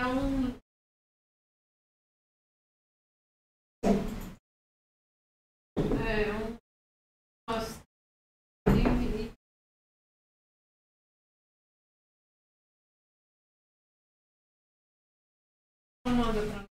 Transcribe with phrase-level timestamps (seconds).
[0.00, 0.48] é um
[5.76, 6.56] é um
[7.46, 7.82] nossa,
[16.06, 16.69] manda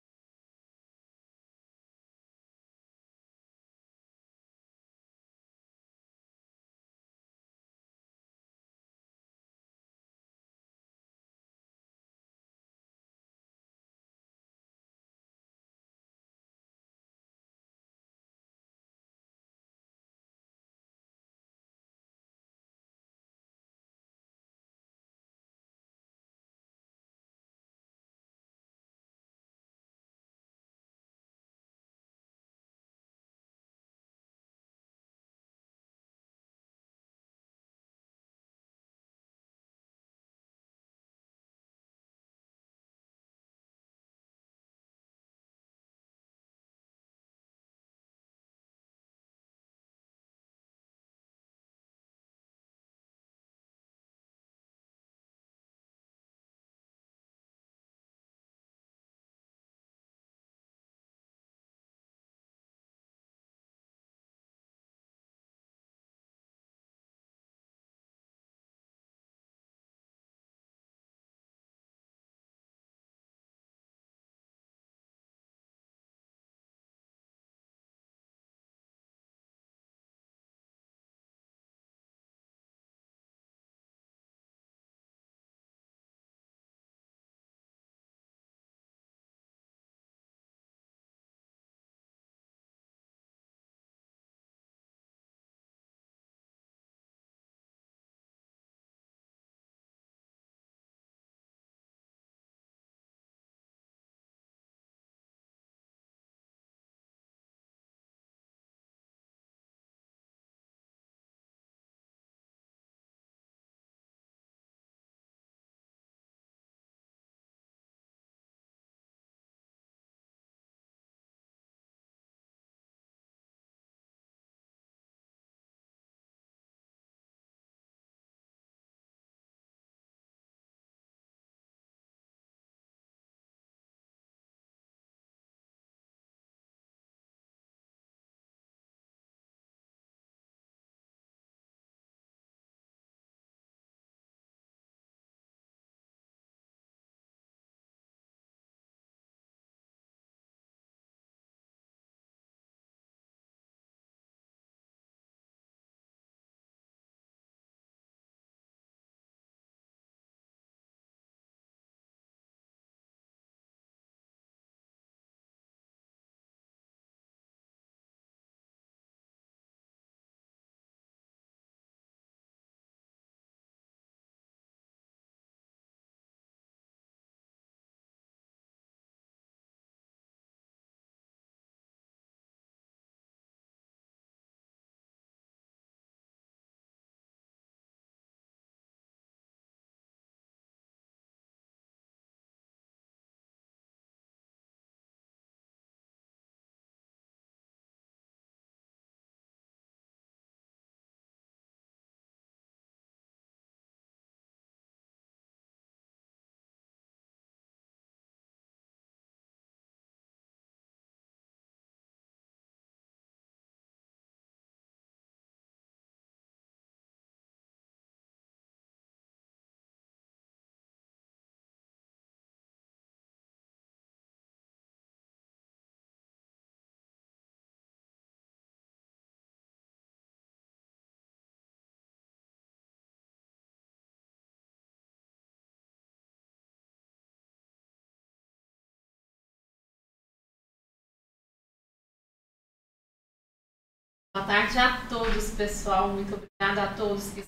[244.38, 246.10] Boa tarde a todos, pessoal.
[246.10, 247.44] Muito obrigada a todos que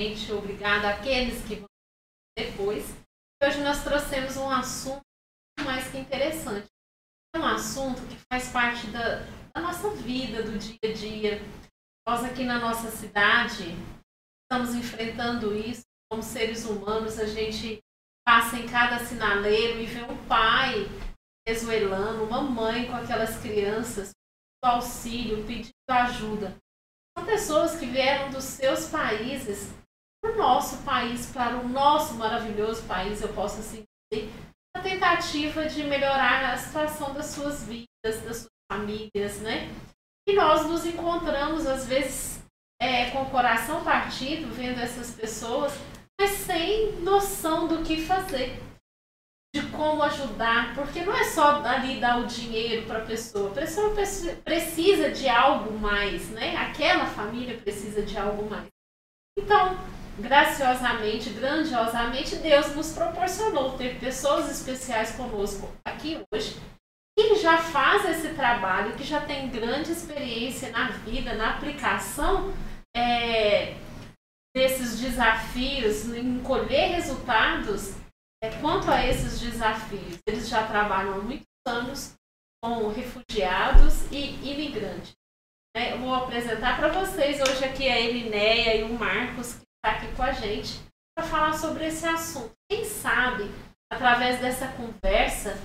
[0.00, 0.38] estão.
[0.38, 1.68] Obrigada àqueles que vão
[2.36, 2.84] depois.
[3.40, 5.04] Hoje nós trouxemos um assunto
[5.64, 6.66] mais que interessante.
[7.32, 9.20] É um assunto que faz parte da,
[9.54, 11.40] da nossa vida, do dia a dia.
[12.04, 13.76] Nós aqui na nossa cidade
[14.42, 15.84] estamos enfrentando isso.
[16.10, 17.78] Como seres humanos, a gente
[18.26, 20.88] passa em cada sinaleiro e vê um pai
[21.46, 24.10] venezuelano, uma mãe com aquelas crianças
[24.66, 26.56] auxílio, pedindo ajuda.
[27.16, 29.72] São pessoas que vieram dos seus países
[30.22, 33.84] para o nosso país, para o nosso maravilhoso país, eu posso assim
[34.76, 39.68] a tentativa de melhorar a situação das suas vidas, das suas famílias, né?
[40.26, 42.42] E nós nos encontramos, às vezes,
[42.80, 45.72] é, com o coração partido, vendo essas pessoas,
[46.20, 48.58] mas sem noção do que fazer,
[49.54, 53.54] de como ajudar, porque não é só ali dar o dinheiro para a pessoa, a
[53.54, 53.94] pessoa
[54.44, 56.56] precisa de algo mais, né?
[56.56, 58.66] Aquela família precisa de algo mais.
[59.38, 59.78] Então,
[60.18, 66.56] graciosamente, grandiosamente, Deus nos proporcionou ter pessoas especiais conosco aqui hoje,
[67.16, 72.52] que já faz esse trabalho, que já tem grande experiência na vida, na aplicação
[72.96, 73.76] é,
[74.52, 78.02] desses desafios, em colher resultados,
[78.60, 80.18] quanto a esses desafios.
[80.26, 82.14] Eles já trabalham há muitos anos
[82.62, 85.12] com refugiados e imigrantes.
[85.76, 89.96] É, eu vou apresentar para vocês hoje aqui a Elinéia e o Marcos, que está
[89.96, 90.80] aqui com a gente,
[91.16, 92.52] para falar sobre esse assunto.
[92.70, 93.50] Quem sabe,
[93.92, 95.58] através dessa conversa,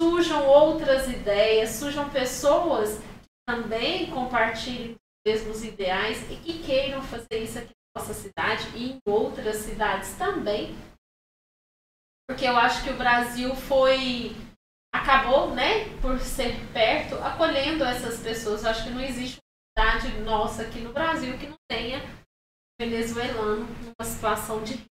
[0.00, 4.96] surjam outras ideias, surjam pessoas que também compartilhem os
[5.26, 10.14] mesmos ideais e que queiram fazer isso aqui na nossa cidade e em outras cidades
[10.14, 10.76] também.
[12.28, 14.34] Porque eu acho que o Brasil foi
[14.92, 18.64] acabou, né, por ser perto, acolhendo essas pessoas.
[18.64, 22.00] Eu acho que não existe uma cidade nossa aqui no Brasil que não tenha
[22.80, 24.84] venezuelano numa situação de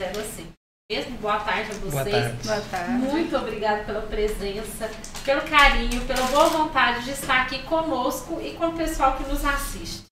[0.00, 0.52] zero assim
[0.90, 1.16] mesmo.
[1.18, 1.92] Boa tarde a vocês.
[1.92, 2.46] Boa tarde.
[2.46, 2.92] Boa tarde.
[2.92, 4.88] Muito obrigada pela presença,
[5.24, 9.44] pelo carinho, pela boa vontade de estar aqui conosco e com o pessoal que nos
[9.44, 10.04] assiste.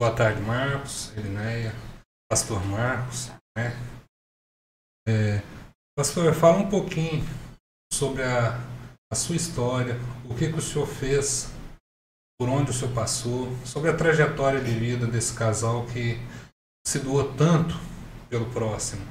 [0.00, 1.72] Boa tarde, Marcos, Elinéia,
[2.30, 3.30] Pastor Marcos.
[3.58, 3.72] Né?
[5.08, 5.42] É,
[5.96, 7.24] pastor, fala um pouquinho
[7.92, 8.56] sobre a,
[9.10, 9.96] a sua história,
[10.30, 11.52] o que, que o senhor fez,
[12.38, 16.18] por onde o senhor passou, sobre a trajetória de vida desse casal que
[16.86, 17.74] se doou tanto
[18.30, 19.04] pelo próximo.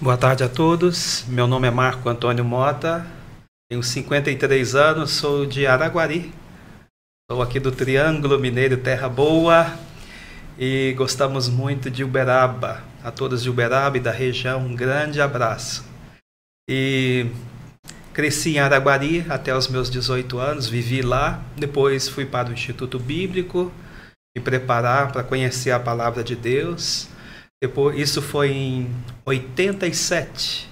[0.00, 1.24] Boa tarde a todos.
[1.26, 3.04] Meu nome é Marco Antônio Mota.
[3.68, 6.32] Tenho 53 anos, sou de Araguari.
[7.28, 9.66] Sou aqui do Triângulo Mineiro Terra Boa
[10.58, 12.82] e gostamos muito de Uberaba.
[13.02, 15.84] A todos de Uberaba e da região, um grande abraço.
[16.68, 17.26] E
[18.12, 21.42] cresci em Araguari até os meus 18 anos, vivi lá.
[21.56, 23.72] Depois fui para o Instituto Bíblico,
[24.36, 27.08] me preparar para conhecer a palavra de Deus.
[27.62, 28.90] Depois, isso foi em
[29.24, 30.68] 87.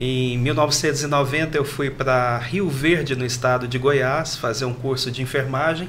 [0.00, 5.22] Em 1990 eu fui para Rio Verde, no estado de Goiás, fazer um curso de
[5.22, 5.88] enfermagem.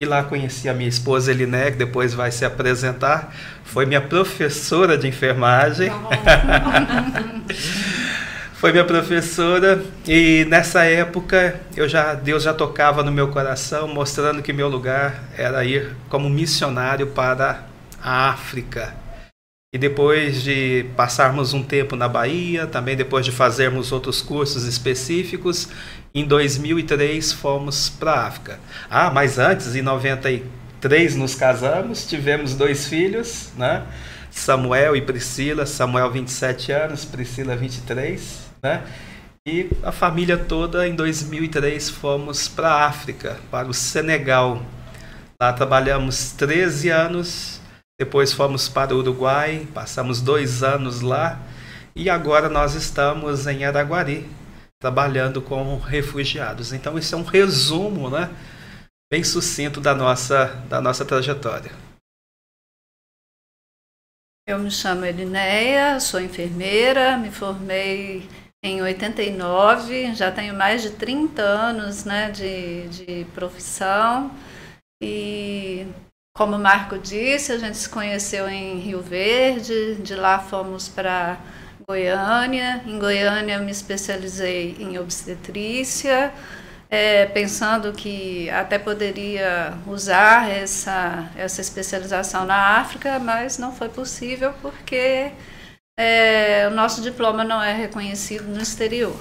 [0.00, 3.34] E lá conheci a minha esposa Eliné, que depois vai se apresentar.
[3.64, 5.90] Foi minha professora de enfermagem.
[8.54, 14.40] Foi minha professora e nessa época eu já Deus já tocava no meu coração, mostrando
[14.40, 17.64] que meu lugar era ir como missionário para
[18.00, 18.94] a África.
[19.70, 25.68] E depois de passarmos um tempo na Bahia, também depois de fazermos outros cursos específicos,
[26.14, 28.60] em 2003 fomos para a África.
[28.90, 33.84] Ah, mas antes, em 93 nos casamos, tivemos dois filhos, né?
[34.30, 38.82] Samuel e Priscila, Samuel 27 anos, Priscila 23, né?
[39.46, 44.62] E a família toda em 2003 fomos para a África, para o Senegal.
[45.40, 47.58] Lá trabalhamos 13 anos
[48.00, 51.40] depois fomos para o Uruguai, passamos dois anos lá
[51.96, 54.24] e agora nós estamos em Araguari,
[54.80, 56.72] trabalhando com refugiados.
[56.72, 58.30] Então, isso é um resumo, né?
[59.10, 61.72] Bem sucinto da nossa, da nossa trajetória.
[64.46, 68.28] Eu me chamo Elinéia, sou enfermeira, me formei
[68.64, 74.34] em 89, já tenho mais de 30 anos né, de, de profissão
[75.02, 75.86] e
[76.36, 81.38] como o Marco disse, a gente se conheceu em Rio Verde, de lá fomos para
[81.88, 82.82] Goiânia.
[82.86, 86.34] Em Goiânia eu me especializei em obstetrícia,
[86.90, 94.52] é, pensando que até poderia usar essa, essa especialização na África, mas não foi possível
[94.60, 95.32] porque
[95.98, 99.18] é, o nosso diploma não é reconhecido no exterior.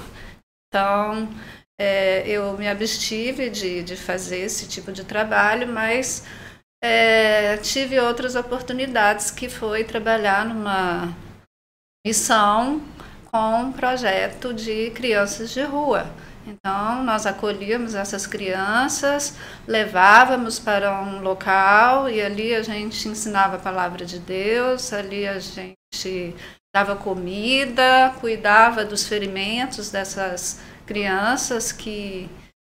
[0.67, 1.29] Então,
[1.79, 6.25] é, eu me abstive de, de fazer esse tipo de trabalho, mas
[6.83, 11.15] é, tive outras oportunidades que foi trabalhar numa
[12.07, 12.81] missão
[13.29, 16.09] com um projeto de crianças de rua.
[16.45, 19.35] Então, nós acolhíamos essas crianças,
[19.67, 25.37] levávamos para um local e ali a gente ensinava a palavra de Deus, ali a
[25.37, 26.33] gente
[26.73, 32.29] dava comida, cuidava dos ferimentos dessas crianças que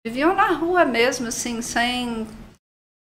[0.03, 2.25] viviam na rua mesmo, assim, sem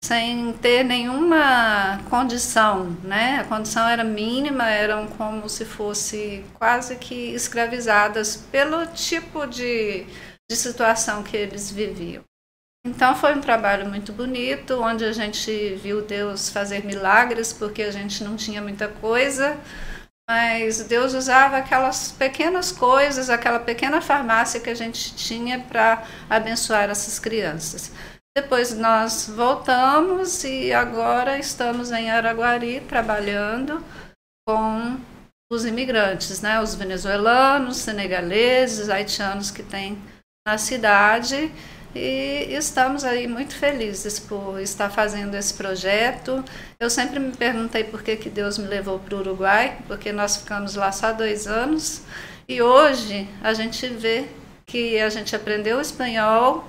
[0.06, 3.40] sem ter nenhuma condição, né?
[3.40, 10.06] A condição era mínima, eram como se fosse quase que escravizadas pelo tipo de,
[10.48, 12.24] de situação que eles viviam.
[12.86, 17.92] Então foi um trabalho muito bonito, onde a gente viu Deus fazer milagres, porque a
[17.92, 19.58] gente não tinha muita coisa,
[20.30, 26.92] mas Deus usava aquelas pequenas coisas, aquela pequena farmácia que a gente tinha para abençoar
[26.92, 27.92] essas crianças.
[28.38, 33.82] Depois nós voltamos e agora estamos em Araguari trabalhando
[34.46, 35.00] com
[35.50, 36.60] os imigrantes, né?
[36.60, 39.98] os venezuelanos, senegaleses, haitianos que tem
[40.46, 41.50] na cidade.
[41.96, 46.44] E estamos aí muito felizes por estar fazendo esse projeto.
[46.78, 50.36] Eu sempre me perguntei por que, que Deus me levou para o Uruguai, porque nós
[50.36, 52.02] ficamos lá só dois anos.
[52.50, 54.28] E hoje a gente vê
[54.66, 56.68] que a gente aprendeu espanhol,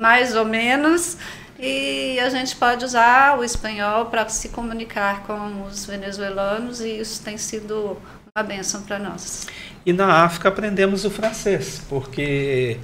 [0.00, 1.18] mais ou menos,
[1.58, 7.22] e a gente pode usar o espanhol para se comunicar com os venezuelanos e isso
[7.22, 8.00] tem sido
[8.34, 9.46] uma benção para nós.
[9.84, 12.80] E na África aprendemos o francês, porque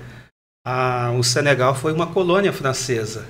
[0.66, 3.26] a, o Senegal foi uma colônia francesa.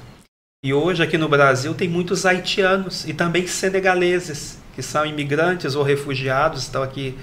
[0.64, 5.84] E hoje aqui no Brasil tem muitos haitianos e também senegaleses, que são imigrantes ou
[5.84, 7.16] refugiados, estão aqui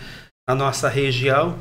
[0.48, 1.60] na nossa região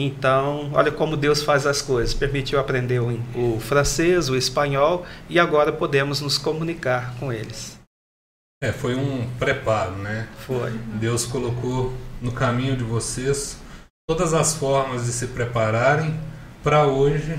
[0.00, 2.14] então, olha como Deus faz as coisas.
[2.14, 7.76] Permitiu aprender o, o francês, o espanhol e agora podemos nos comunicar com eles.
[8.62, 10.28] É, foi um preparo, né?
[10.46, 10.70] Foi.
[11.00, 13.58] Deus colocou no caminho de vocês
[14.08, 16.18] todas as formas de se prepararem
[16.62, 17.36] para hoje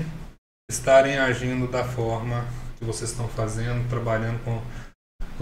[0.70, 2.46] estarem agindo da forma
[2.78, 4.62] que vocês estão fazendo, trabalhando com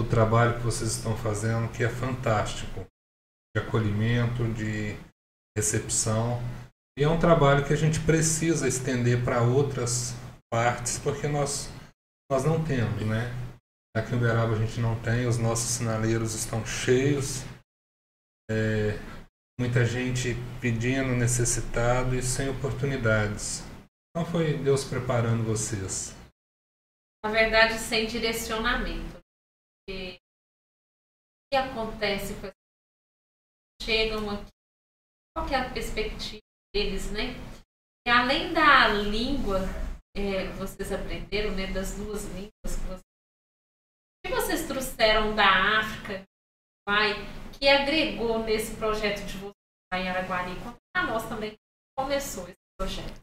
[0.01, 2.87] o trabalho que vocês estão fazendo, que é fantástico,
[3.55, 4.97] de acolhimento, de
[5.57, 6.41] recepção.
[6.99, 10.15] E é um trabalho que a gente precisa estender para outras
[10.51, 11.69] partes, porque nós,
[12.29, 13.31] nós não temos, né?
[13.97, 17.45] Aqui em Uberaba a gente não tem, os nossos sinaleiros estão cheios,
[18.51, 18.99] é,
[19.61, 23.63] muita gente pedindo, necessitado e sem oportunidades.
[24.11, 26.17] Então foi Deus preparando vocês.
[27.25, 29.21] Na verdade, sem direcionamento.
[29.89, 30.19] E o
[31.53, 32.51] que acontece com
[33.85, 34.51] chegam aqui?
[35.37, 36.48] Qual é a perspectiva?
[36.75, 37.35] Deles, né?
[38.07, 39.61] E além da língua
[40.17, 43.03] é, vocês aprenderam, né, das duas línguas que vocês,
[44.25, 46.25] que vocês trouxeram da África,
[46.89, 47.15] vai,
[47.53, 49.55] que agregou nesse projeto de vocês
[49.93, 50.55] lá em Araguari?
[50.57, 51.55] Conta para nós também
[51.97, 53.21] como começou esse projeto.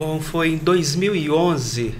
[0.00, 1.92] Bom, foi em 2011.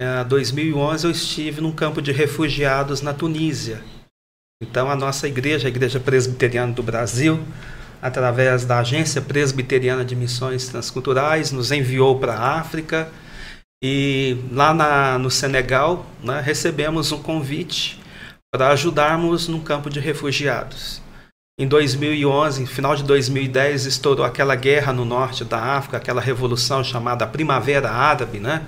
[0.00, 3.82] Em 2011 eu estive num campo de refugiados na Tunísia.
[4.62, 7.38] Então a nossa igreja, a Igreja Presbiteriana do Brasil,
[8.00, 13.08] através da Agência Presbiteriana de Missões Transculturais, nos enviou para a África
[13.82, 18.00] e lá na, no Senegal né, recebemos um convite
[18.52, 21.02] para ajudarmos num campo de refugiados.
[21.58, 27.26] Em 2011, final de 2010, estourou aquela guerra no norte da África, aquela revolução chamada
[27.26, 28.62] Primavera Árabe, né?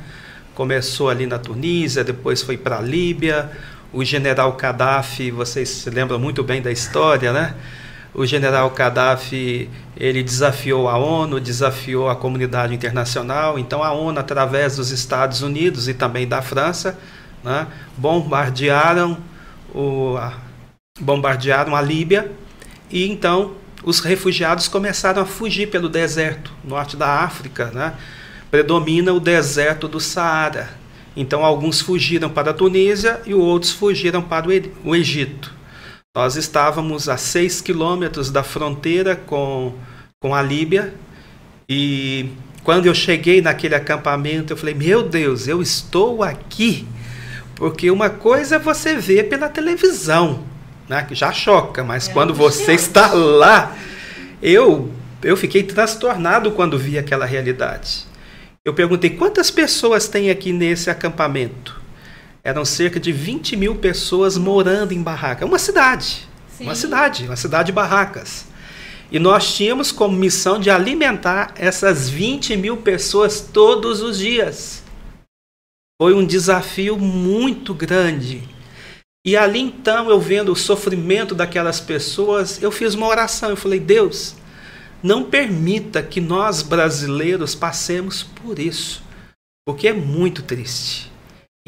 [0.55, 3.51] Começou ali na Tunísia, depois foi para a Líbia.
[3.93, 7.55] O general Gaddafi, vocês se lembram muito bem da história, né?
[8.15, 13.59] O general Gaddafi ele desafiou a ONU, desafiou a comunidade internacional.
[13.59, 16.99] Então a ONU, através dos Estados Unidos e também da França,
[17.43, 19.19] né, bombardearam,
[19.75, 20.33] o, a,
[21.01, 22.33] bombardearam a Líbia
[22.91, 27.67] e então os refugiados começaram a fugir pelo deserto norte da África.
[27.67, 27.93] Né?
[28.51, 30.71] Predomina o deserto do Saara.
[31.17, 34.49] Então alguns fugiram para a Tunísia e outros fugiram para
[34.85, 35.58] o Egito.
[36.19, 39.73] Nós estávamos a seis quilômetros da fronteira com,
[40.19, 40.93] com a Líbia
[41.69, 42.31] e
[42.65, 46.89] quando eu cheguei naquele acampamento, eu falei: Meu Deus, eu estou aqui.
[47.55, 50.43] Porque uma coisa é você ver pela televisão,
[50.89, 53.77] né, que já choca, mas é quando você está lá,
[54.43, 54.91] eu,
[55.23, 58.05] eu fiquei transtornado quando vi aquela realidade.
[58.65, 61.78] Eu perguntei: quantas pessoas tem aqui nesse acampamento?
[62.43, 65.49] Eram cerca de 20 mil pessoas morando em barracas.
[65.49, 66.29] Uma cidade.
[66.57, 66.65] Sim.
[66.65, 68.47] Uma cidade, uma cidade de barracas.
[69.11, 74.83] E nós tínhamos como missão de alimentar essas 20 mil pessoas todos os dias.
[76.01, 78.43] Foi um desafio muito grande.
[79.27, 83.51] E ali então, eu vendo o sofrimento daquelas pessoas, eu fiz uma oração.
[83.51, 84.37] Eu falei: Deus,
[85.03, 89.03] não permita que nós brasileiros passemos por isso,
[89.67, 91.11] porque é muito triste.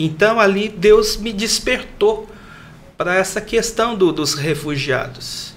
[0.02, 2.26] Então ali Deus me despertou
[2.96, 5.52] para essa questão do, dos refugiados,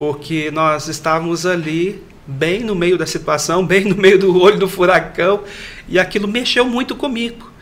[0.00, 4.66] porque nós estávamos ali bem no meio da situação, bem no meio do olho do
[4.66, 5.44] furacão,
[5.86, 7.52] e aquilo mexeu muito comigo.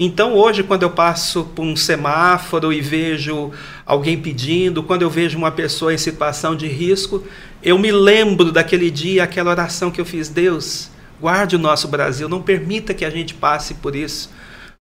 [0.00, 3.52] Então hoje, quando eu passo por um semáforo e vejo
[3.86, 7.22] alguém pedindo, quando eu vejo uma pessoa em situação de risco,
[7.62, 12.28] eu me lembro daquele dia, aquela oração que eu fiz, Deus, guarde o nosso Brasil,
[12.28, 14.28] não permita que a gente passe por isso,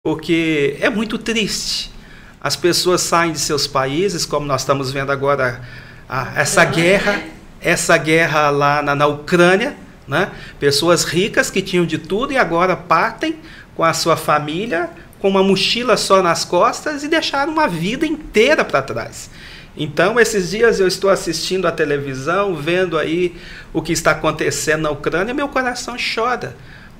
[0.04, 1.90] porque é muito triste.
[2.38, 5.62] As pessoas saem de seus países, como nós estamos vendo agora,
[6.06, 7.22] a, essa guerra,
[7.58, 9.74] essa guerra lá na, na Ucrânia,
[10.06, 10.30] né?
[10.60, 13.36] Pessoas ricas que tinham de tudo e agora partem
[13.74, 18.62] com a sua família, com uma mochila só nas costas e deixaram uma vida inteira
[18.62, 19.30] para trás.
[19.74, 23.34] Então, esses dias eu estou assistindo a televisão, vendo aí
[23.72, 26.54] o que está acontecendo na Ucrânia, meu coração chora.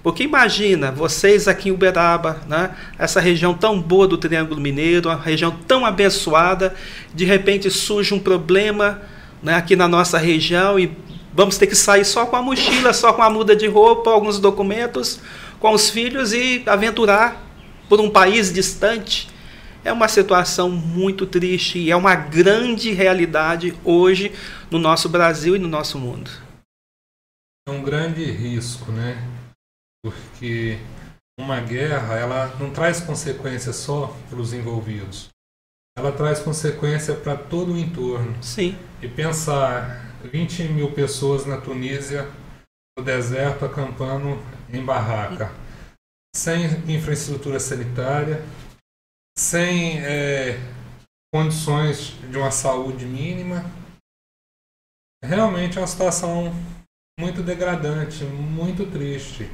[0.04, 5.16] Porque imagina, vocês aqui em Uberaba, né, essa região tão boa do Triângulo Mineiro, uma
[5.16, 6.74] região tão abençoada,
[7.14, 9.00] de repente surge um problema
[9.42, 10.94] né, aqui na nossa região e
[11.32, 14.38] vamos ter que sair só com a mochila, só com a muda de roupa, alguns
[14.38, 15.20] documentos,
[15.58, 17.42] com os filhos e aventurar
[17.88, 19.30] por um país distante.
[19.82, 24.32] É uma situação muito triste e é uma grande realidade hoje
[24.70, 26.30] no nosso Brasil e no nosso mundo.
[27.66, 29.16] É um grande risco, né?
[30.04, 30.78] Porque
[31.40, 35.30] uma guerra, ela não traz consequência só para os envolvidos.
[35.96, 38.36] Ela traz consequência para todo o entorno.
[38.42, 38.76] Sim.
[39.00, 42.30] E pensar 20 mil pessoas na Tunísia,
[42.98, 44.38] no deserto, acampando
[44.70, 45.50] em barraca,
[46.36, 48.44] sem infraestrutura sanitária,
[49.38, 50.58] sem é,
[51.32, 53.64] condições de uma saúde mínima.
[55.24, 56.52] Realmente é uma situação
[57.18, 59.50] muito degradante, muito triste.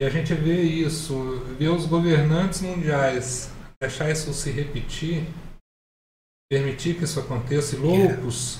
[0.00, 3.50] E a gente vê isso, vê os governantes mundiais
[3.80, 5.26] deixar isso se repetir,
[6.50, 8.58] permitir que isso aconteça, e loucos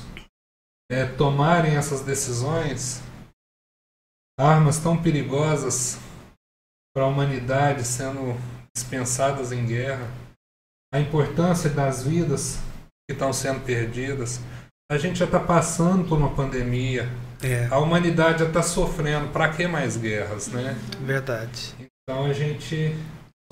[0.90, 3.00] é, tomarem essas decisões,
[4.38, 5.98] armas tão perigosas
[6.94, 8.34] para a humanidade sendo
[8.74, 10.08] dispensadas em guerra,
[10.92, 12.56] a importância das vidas
[13.08, 14.40] que estão sendo perdidas.
[14.90, 17.08] A gente já está passando por uma pandemia.
[17.42, 17.68] É.
[17.70, 19.28] A humanidade já está sofrendo.
[19.28, 20.76] Para que mais guerras, né?
[21.00, 21.74] Verdade.
[21.78, 22.96] Então a gente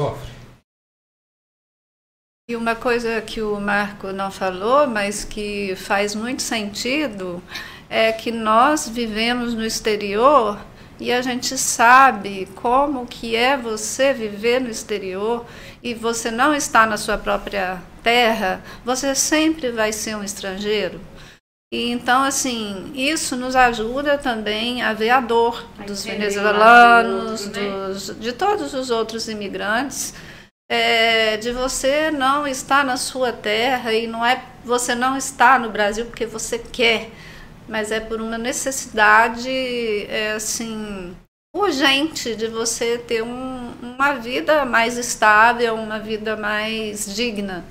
[0.01, 0.37] sofre.
[2.49, 7.43] E uma coisa que o Marco não falou, mas que faz muito sentido,
[7.91, 10.59] é que nós vivemos no exterior
[10.99, 15.45] e a gente sabe como que é você viver no exterior
[15.83, 21.01] e você não está na sua própria terra, você sempre vai ser um estrangeiro.
[21.73, 27.53] E então, assim, isso nos ajuda também a ver a dor dos venezuelanos, né?
[27.53, 30.15] dos, de todos os outros imigrantes,
[30.71, 35.71] é, de você não estar na sua terra e não é você não está no
[35.71, 37.11] Brasil porque você quer,
[37.69, 39.49] mas é por uma necessidade,
[40.09, 41.17] é, assim,
[41.55, 47.65] urgente de você ter um, uma vida mais estável, uma vida mais digna.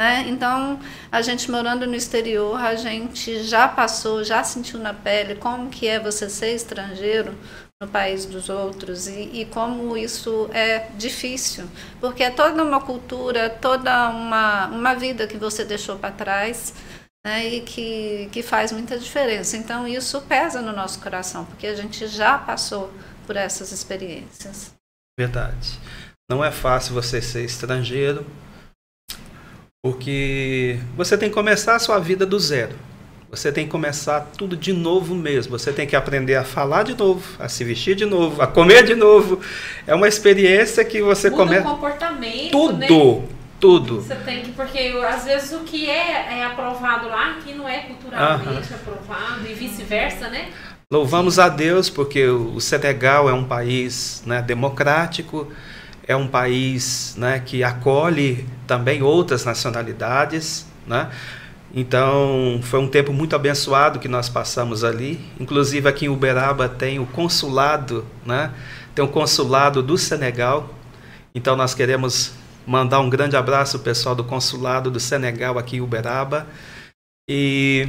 [0.00, 0.24] Né?
[0.28, 0.80] Então,
[1.12, 5.86] a gente morando no exterior, a gente já passou, já sentiu na pele como que
[5.86, 7.36] é você ser estrangeiro
[7.78, 11.68] no país dos outros e, e como isso é difícil,
[12.00, 16.72] porque é toda uma cultura, toda uma, uma vida que você deixou para trás
[17.22, 19.54] né, e que, que faz muita diferença.
[19.58, 22.90] Então, isso pesa no nosso coração, porque a gente já passou
[23.26, 24.72] por essas experiências.
[25.18, 25.78] Verdade.
[26.30, 28.24] Não é fácil você ser estrangeiro,
[29.82, 32.74] porque você tem que começar a sua vida do zero.
[33.30, 35.56] Você tem que começar tudo de novo mesmo.
[35.56, 38.82] Você tem que aprender a falar de novo, a se vestir de novo, a comer
[38.84, 39.40] de novo.
[39.86, 41.68] É uma experiência que você Muda começa.
[41.68, 42.86] o comportamento, Tudo, né?
[43.60, 44.00] tudo.
[44.00, 47.80] Você tem que, porque às vezes o que é, é aprovado lá, aqui não é
[47.80, 50.48] culturalmente aprovado e vice-versa, né?
[50.90, 55.52] Louvamos a Deus porque o Senegal é um país né, democrático,
[56.08, 60.64] é um país né, que acolhe também outras nacionalidades.
[60.86, 61.10] Né?
[61.74, 65.18] Então, foi um tempo muito abençoado que nós passamos ali.
[65.40, 68.52] Inclusive, aqui em Uberaba tem o consulado, né?
[68.94, 70.72] tem o consulado do Senegal.
[71.34, 72.32] Então, nós queremos
[72.64, 76.46] mandar um grande abraço ao pessoal do consulado do Senegal aqui em Uberaba.
[77.28, 77.88] E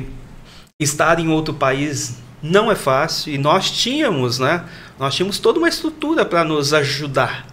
[0.79, 4.65] estar em outro país não é fácil e nós tínhamos, né?
[4.97, 7.50] Nós tínhamos toda uma estrutura para nos ajudar.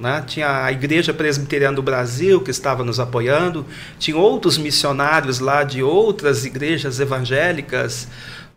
[0.00, 0.24] Né?
[0.26, 3.66] Tinha a Igreja Presbiteriana do Brasil que estava nos apoiando,
[3.98, 8.08] tinha outros missionários lá de outras igrejas evangélicas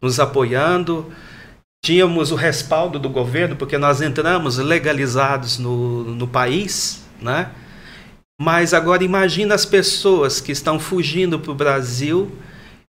[0.02, 1.12] nos apoiando.
[1.84, 7.50] Tínhamos o respaldo do governo, porque nós entramos legalizados no, no país, né?
[8.42, 12.32] Mas agora imagina as pessoas que estão fugindo para o Brasil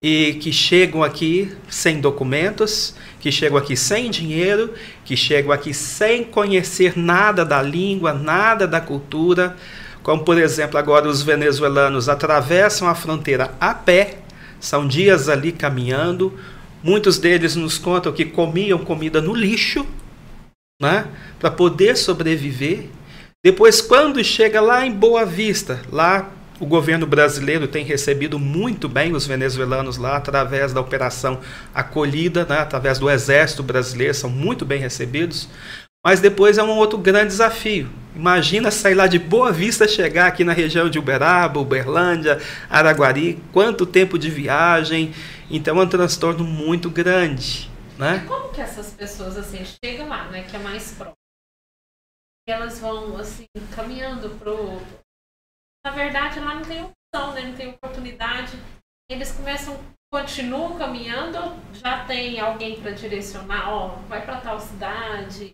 [0.03, 4.73] e que chegam aqui sem documentos, que chegam aqui sem dinheiro,
[5.05, 9.55] que chegam aqui sem conhecer nada da língua, nada da cultura.
[10.01, 14.17] como por exemplo agora os venezuelanos atravessam a fronteira a pé,
[14.59, 16.33] são dias ali caminhando.
[16.81, 19.85] Muitos deles nos contam que comiam comida no lixo,
[20.81, 21.05] né,
[21.39, 22.89] para poder sobreviver.
[23.45, 26.31] Depois, quando chega lá em Boa Vista, lá
[26.62, 31.41] o governo brasileiro tem recebido muito bem os venezuelanos lá através da operação
[31.74, 35.50] acolhida, né, através do exército brasileiro, são muito bem recebidos.
[36.06, 37.89] Mas depois é um outro grande desafio.
[38.15, 43.84] Imagina sair lá de Boa Vista, chegar aqui na região de Uberaba, Uberlândia, Araguari, quanto
[43.84, 45.13] tempo de viagem.
[45.50, 47.71] Então é um transtorno muito grande.
[47.97, 48.21] Né?
[48.24, 51.15] E como que essas pessoas assim chegam lá, né, que é mais próximo?
[52.47, 53.45] Elas vão assim
[53.76, 54.80] caminhando pro
[55.85, 57.41] na verdade lá não tem opção, né?
[57.41, 58.57] não tem oportunidade.
[59.09, 59.79] Eles começam,
[60.11, 61.37] continuam caminhando,
[61.73, 65.51] já tem alguém para direcionar, ó, vai para tal cidade.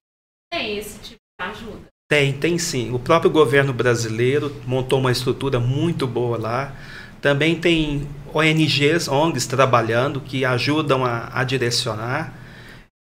[0.52, 1.88] Tem esse tipo de ajuda.
[2.10, 2.94] Tem, tem sim.
[2.94, 6.74] O próprio governo brasileiro montou uma estrutura muito boa lá.
[7.20, 12.34] Também tem ONGs, ONGs trabalhando que ajudam a, a direcionar.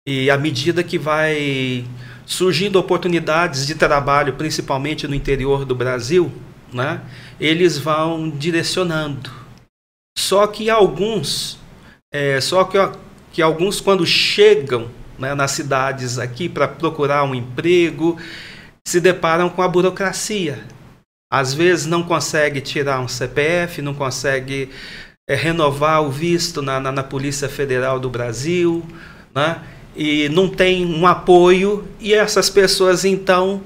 [0.06, 1.86] E à medida que vai
[2.26, 6.32] surgindo oportunidades de trabalho, principalmente no interior do Brasil,
[6.74, 7.02] né,
[7.40, 9.32] eles vão direcionando.
[10.18, 11.60] Só que alguns,
[12.12, 12.78] é, só que,
[13.32, 18.18] que alguns quando chegam né, nas cidades aqui para procurar um emprego,
[18.88, 20.64] se deparam com a burocracia.
[21.32, 24.70] Às vezes não consegue tirar um CPF, não consegue
[25.30, 28.86] é, renovar o visto na, na, na, Polícia Federal do Brasil,
[29.36, 29.62] né?
[29.96, 33.62] e não tem um apoio, e essas pessoas então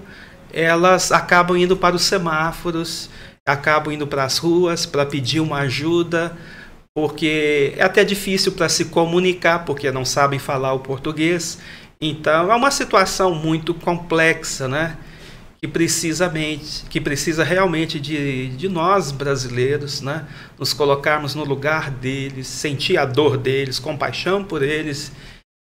[0.54, 3.10] elas acabam indo para os semáforos,
[3.48, 6.38] acabam indo para as ruas para pedir uma ajuda,
[6.94, 11.60] porque é até difícil para se comunicar, porque não sabem falar o português.
[12.00, 14.98] Então é uma situação muito complexa, né?
[15.62, 20.26] Que precisamente, que precisa realmente de, de nós brasileiros, né?
[20.58, 25.12] Nos colocarmos no lugar deles, sentir a dor deles, compaixão por eles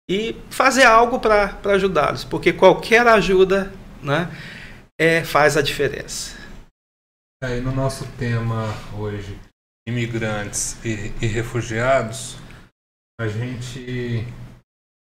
[0.10, 4.30] e fazer algo para ajudá-los, porque qualquer ajuda, né?
[5.02, 6.38] É, faz a diferença.
[7.44, 9.36] Aí no nosso tema hoje,
[9.88, 12.38] imigrantes e, e refugiados,
[13.20, 14.28] a gente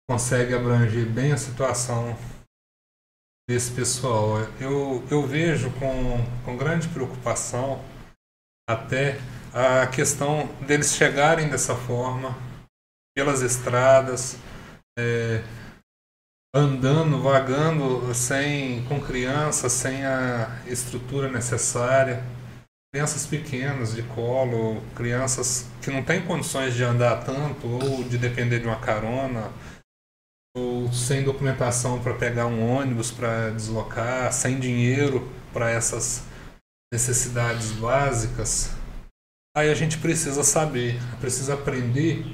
[0.10, 2.18] consegue abranger bem a situação
[3.50, 4.38] desse pessoal.
[4.62, 7.84] Eu, eu vejo com, com grande preocupação
[8.70, 9.20] até
[9.54, 12.34] a questão deles chegarem dessa forma
[13.14, 14.38] pelas estradas,
[14.98, 15.44] é,
[16.54, 22.24] andando, vagando sem com crianças, sem a estrutura necessária,
[22.94, 28.60] crianças pequenas de colo, crianças que não têm condições de andar tanto ou de depender
[28.60, 29.50] de uma carona,
[30.56, 36.26] ou sem documentação para pegar um ônibus para deslocar, sem dinheiro para essas
[36.94, 38.72] necessidades básicas.
[39.56, 42.26] Aí a gente precisa saber, precisa aprender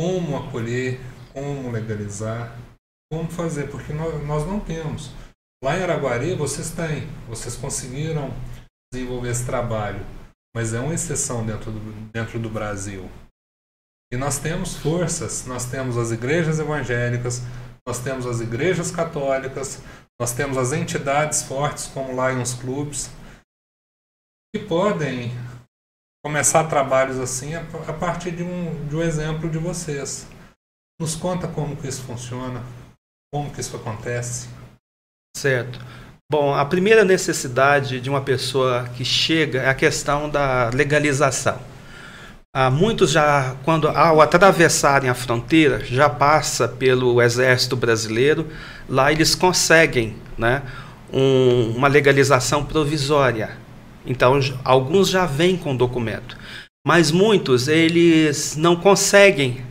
[0.00, 1.00] como acolher,
[1.32, 2.56] como legalizar,
[3.10, 5.10] como fazer, porque nós, não temos.
[5.62, 8.32] Lá em Araguari vocês têm, vocês conseguiram
[8.92, 10.06] desenvolver esse trabalho,
[10.54, 11.80] mas é uma exceção dentro do,
[12.12, 13.10] dentro do Brasil.
[14.12, 17.42] E nós temos forças, nós temos as igrejas evangélicas,
[17.86, 19.80] nós temos as igrejas católicas,
[20.20, 23.10] nós temos as entidades fortes como Lions Clubs,
[24.54, 25.30] que podem
[26.24, 30.26] começar trabalhos assim a partir de um, de um exemplo de vocês.
[31.00, 32.62] Nos conta como que isso funciona.
[33.32, 34.48] Como que isso acontece?
[35.36, 35.78] Certo.
[36.30, 41.58] Bom, a primeira necessidade de uma pessoa que chega é a questão da legalização.
[42.54, 48.48] Há muitos já, quando ao atravessarem a fronteira, já passa pelo Exército Brasileiro,
[48.88, 50.62] lá eles conseguem né,
[51.12, 53.56] um, uma legalização provisória.
[54.04, 56.36] Então, alguns já vêm com documento.
[56.84, 59.62] Mas muitos, eles não conseguem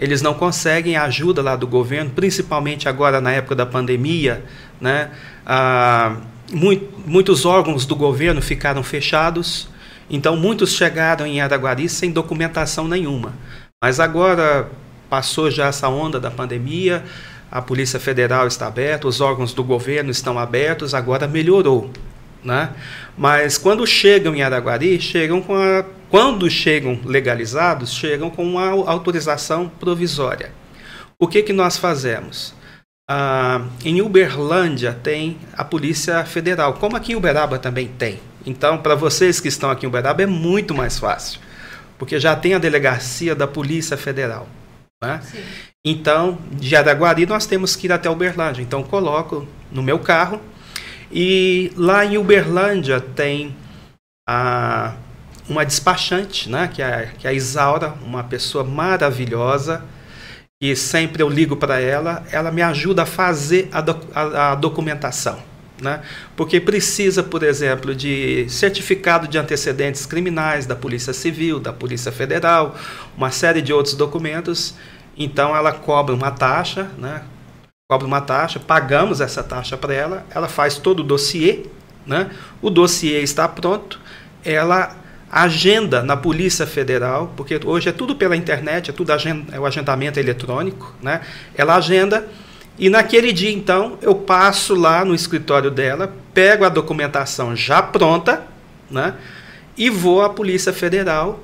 [0.00, 4.42] eles não conseguem a ajuda lá do governo, principalmente agora na época da pandemia,
[4.80, 5.10] né?
[5.44, 6.16] Ah,
[6.50, 9.68] muito, muitos órgãos do governo ficaram fechados,
[10.08, 13.34] então muitos chegaram em Araguari sem documentação nenhuma.
[13.84, 14.70] Mas agora
[15.10, 17.04] passou já essa onda da pandemia,
[17.52, 21.90] a Polícia Federal está aberta, os órgãos do governo estão abertos, agora melhorou.
[22.42, 22.70] Né?
[23.18, 29.68] Mas quando chegam em Araguari, chegam com a quando chegam legalizados, chegam com uma autorização
[29.68, 30.52] provisória.
[31.18, 32.54] O que, que nós fazemos?
[33.08, 38.20] Ah, em Uberlândia tem a Polícia Federal, como aqui em Uberaba também tem.
[38.44, 41.40] Então, para vocês que estão aqui em Uberaba, é muito mais fácil,
[41.98, 44.48] porque já tem a delegacia da Polícia Federal.
[45.02, 45.20] Né?
[45.84, 48.62] Então, de Araguari, nós temos que ir até Uberlândia.
[48.62, 50.40] Então, coloco no meu carro
[51.12, 53.56] E lá em Uberlândia tem
[54.28, 54.94] a,
[55.50, 59.82] uma despachante, né, que, é, que é a Isaura, uma pessoa maravilhosa,
[60.62, 64.54] e sempre eu ligo para ela, ela me ajuda a fazer a, doc, a, a
[64.54, 65.42] documentação.
[65.82, 66.02] Né?
[66.36, 72.76] Porque precisa, por exemplo, de certificado de antecedentes criminais da Polícia Civil, da Polícia Federal,
[73.16, 74.74] uma série de outros documentos.
[75.16, 77.22] Então ela cobra uma taxa, né?
[77.90, 81.64] cobra uma taxa, pagamos essa taxa para ela, ela faz todo o dossiê,
[82.06, 82.30] né?
[82.60, 83.98] o dossiê está pronto,
[84.44, 89.64] ela agenda na Polícia Federal, porque hoje é tudo pela internet, é tudo é o
[89.64, 91.20] agendamento eletrônico, né?
[91.54, 92.26] Ela agenda
[92.78, 98.42] e naquele dia então eu passo lá no escritório dela, pego a documentação já pronta,
[98.90, 99.14] né?
[99.76, 101.40] E vou à Polícia Federal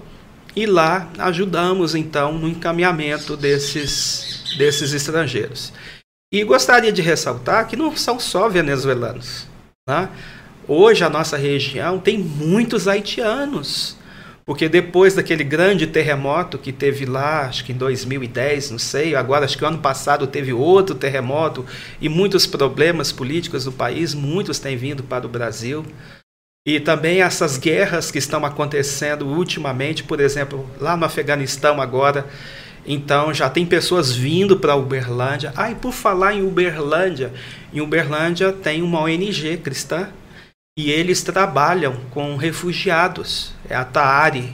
[0.55, 5.73] e lá ajudamos então no encaminhamento desses desses estrangeiros.
[6.33, 9.47] E gostaria de ressaltar que não são só venezuelanos,
[9.89, 10.09] né?
[10.69, 13.97] Hoje a nossa região tem muitos haitianos,
[14.45, 19.45] porque depois daquele grande terremoto que teve lá, acho que em 2010, não sei, agora
[19.45, 21.65] acho que ano passado teve outro terremoto
[22.01, 25.87] e muitos problemas políticos no país, muitos têm vindo para o Brasil.
[26.67, 32.27] E também essas guerras que estão acontecendo ultimamente, por exemplo, lá no Afeganistão agora,
[32.85, 35.53] então já tem pessoas vindo para Uberlândia.
[35.55, 37.33] Ah, e por falar em Uberlândia,
[37.73, 40.09] em Uberlândia tem uma ONG cristã
[40.79, 44.53] e eles trabalham com refugiados, é a TAARI,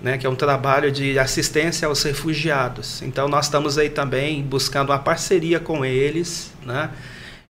[0.00, 3.02] né, que é um trabalho de assistência aos refugiados.
[3.02, 6.90] Então nós estamos aí também buscando uma parceria com eles, né?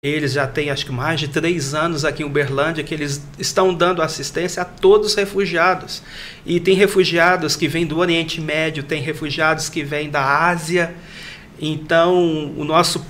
[0.04, 3.74] Eles já têm acho que mais de três anos aqui em Uberlândia que eles estão
[3.74, 6.04] dando assistência a todos os refugiados.
[6.46, 10.94] E tem refugiados que vêm do Oriente Médio, tem refugiados que vêm da Ásia.
[11.60, 13.04] Então o nosso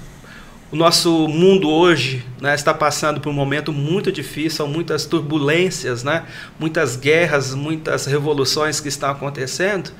[0.71, 6.03] o nosso mundo hoje né, está passando por um momento muito difícil, são muitas turbulências,
[6.03, 6.25] né,
[6.59, 9.91] muitas guerras, muitas revoluções que estão acontecendo.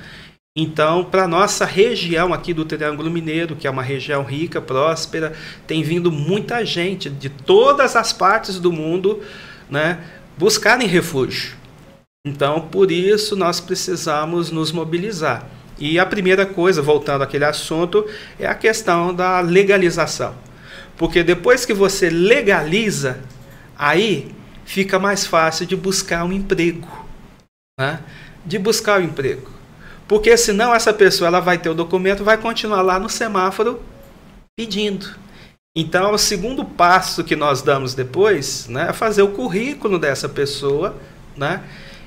[0.59, 5.33] Então, para a nossa região aqui do Triângulo Mineiro, que é uma região rica, próspera,
[5.65, 9.21] tem vindo muita gente de todas as partes do mundo
[9.69, 9.99] né,
[10.35, 11.55] buscarem refúgio.
[12.25, 15.47] Então, por isso, nós precisamos nos mobilizar.
[15.79, 18.05] E a primeira coisa, voltando àquele assunto,
[18.39, 20.46] é a questão da legalização.
[20.97, 23.19] Porque depois que você legaliza,
[23.77, 24.31] aí
[24.65, 26.87] fica mais fácil de buscar um emprego.
[27.79, 27.99] Né?
[28.45, 29.51] De buscar o um emprego.
[30.07, 33.81] Porque senão essa pessoa ela vai ter o documento vai continuar lá no semáforo
[34.57, 35.15] pedindo.
[35.75, 40.95] Então, o segundo passo que nós damos depois né, é fazer o currículo dessa pessoa
[41.35, 41.61] né,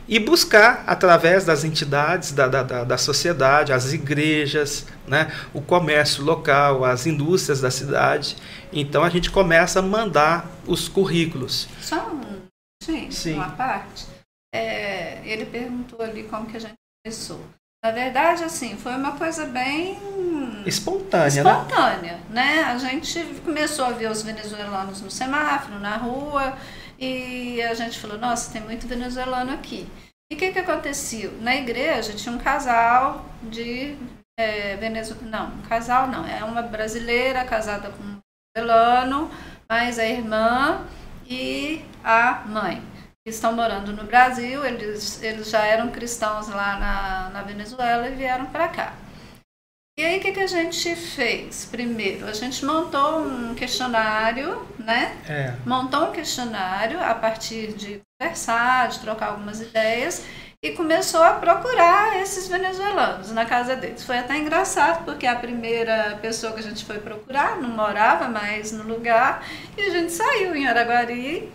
[0.09, 6.85] e buscar, através das entidades da, da, da sociedade, as igrejas, né, o comércio local,
[6.85, 8.37] as indústrias da cidade.
[8.73, 11.69] Então a gente começa a mandar os currículos.
[11.81, 12.43] Só um,
[12.83, 13.35] gente, Sim.
[13.35, 14.07] uma parte.
[14.53, 17.41] É, ele perguntou ali como que a gente começou.
[17.83, 19.99] Na verdade, assim, foi uma coisa bem
[20.67, 22.57] espontânea, espontânea né?
[22.59, 22.63] né?
[22.65, 26.59] A gente começou a ver os venezuelanos no semáforo, na rua,
[27.01, 29.89] e a gente falou, nossa, tem muito venezuelano aqui.
[30.31, 31.31] E o que, que acontecia?
[31.41, 33.97] Na igreja tinha um casal de
[34.39, 35.31] é, venezuelano.
[35.31, 38.19] Não, um casal não, é uma brasileira casada com um
[38.55, 39.31] venezuelano,
[39.69, 40.87] mas a irmã
[41.27, 42.83] e a mãe.
[43.27, 48.47] Estão morando no Brasil, eles, eles já eram cristãos lá na, na Venezuela e vieram
[48.47, 48.95] para cá.
[50.01, 51.67] E aí, o que, que a gente fez?
[51.71, 55.15] Primeiro, a gente montou um questionário, né?
[55.29, 55.53] É.
[55.67, 60.25] Montou um questionário a partir de conversar, de trocar algumas ideias
[60.65, 64.03] e começou a procurar esses venezuelanos na casa deles.
[64.03, 68.73] Foi até engraçado, porque a primeira pessoa que a gente foi procurar não morava mais
[68.73, 71.53] no lugar e a gente saiu em Araguari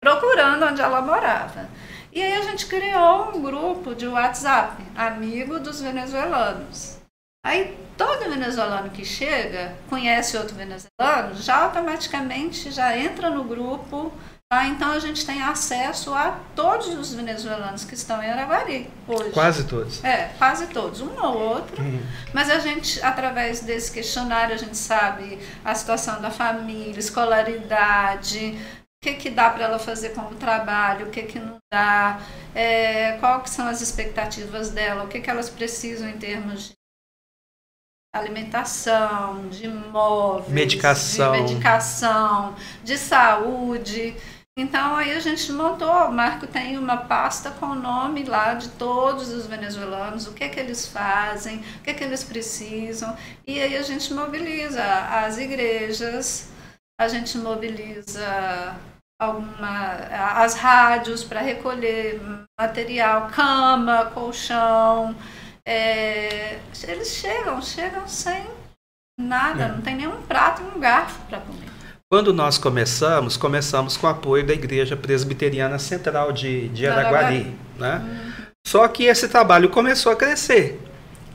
[0.00, 1.68] procurando onde ela morava.
[2.12, 7.02] E aí a gente criou um grupo de WhatsApp, amigo dos venezuelanos.
[7.44, 14.10] Aí todo venezuelano que chega, conhece outro venezuelano, já automaticamente já entra no grupo.
[14.50, 14.66] Tá?
[14.66, 19.30] Então a gente tem acesso a todos os venezuelanos que estão em Araguari hoje.
[19.30, 20.04] Quase todos.
[20.04, 21.82] É, quase todos, um ou outro.
[21.82, 22.02] Uhum.
[22.32, 29.06] Mas a gente, através desse questionário, a gente sabe a situação da família, escolaridade, o
[29.06, 32.20] que, que dá para ela fazer como trabalho, o que, que não dá,
[32.54, 36.83] é, quais são as expectativas dela, o que, que elas precisam em termos de
[38.14, 41.32] alimentação, de móveis, medicação.
[41.32, 44.16] de medicação, de saúde.
[44.56, 48.68] Então aí a gente montou, o Marco tem uma pasta com o nome lá de
[48.68, 53.16] todos os venezuelanos, o que é que eles fazem, o que é que eles precisam,
[53.44, 56.50] e aí a gente mobiliza as igrejas,
[57.00, 58.76] a gente mobiliza
[59.20, 59.90] alguma
[60.36, 62.20] as rádios para recolher
[62.58, 65.16] material, cama, colchão.
[65.66, 68.44] É, eles chegam, chegam sem
[69.18, 69.68] nada, é.
[69.68, 71.68] não tem nenhum prato e um garfo para comer.
[72.10, 77.56] Quando nós começamos, começamos com o apoio da Igreja Presbiteriana Central de, de Araguari.
[77.78, 77.96] Né?
[77.96, 78.44] Uhum.
[78.66, 80.80] Só que esse trabalho começou a crescer.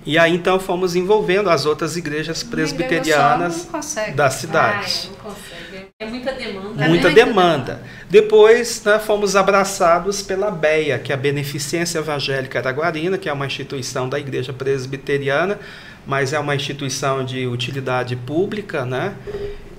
[0.06, 3.68] E aí então fomos envolvendo as outras igrejas presbiterianas
[4.16, 5.10] da cidade.
[5.26, 5.69] Ai,
[6.02, 6.68] é muita demanda.
[6.70, 7.74] Muita, muita demanda.
[7.74, 7.84] demanda.
[8.10, 13.46] Depois né, fomos abraçados pela BEA, que é a Beneficência Evangélica Araguarina, que é uma
[13.46, 15.60] instituição da Igreja Presbiteriana,
[16.08, 19.14] mas é uma instituição de utilidade pública, né?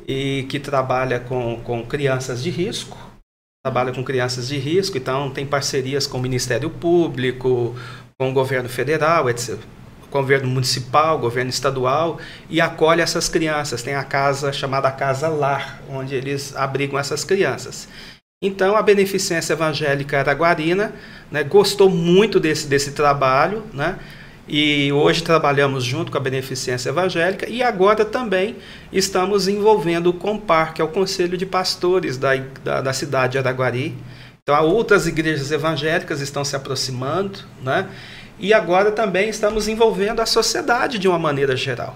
[0.06, 2.98] E que trabalha com, com crianças de risco.
[3.64, 7.74] Trabalha com crianças de risco, então tem parcerias com o Ministério Público,
[8.18, 9.58] com o governo federal, etc
[10.10, 12.18] governo municipal, governo estadual,
[12.48, 13.82] e acolhe essas crianças.
[13.82, 17.88] Tem a casa chamada Casa Lar, onde eles abrigam essas crianças.
[18.42, 20.94] Então, a Beneficência Evangélica Araguarina
[21.30, 23.98] né, gostou muito desse, desse trabalho, né,
[24.48, 28.56] e hoje trabalhamos junto com a Beneficência Evangélica e agora também
[28.92, 33.38] estamos envolvendo o COMPAR, que é o Conselho de Pastores da, da, da cidade de
[33.38, 33.94] Araguari.
[34.42, 37.88] Então, outras igrejas evangélicas estão se aproximando, né?
[38.40, 41.94] E agora também estamos envolvendo a sociedade de uma maneira geral.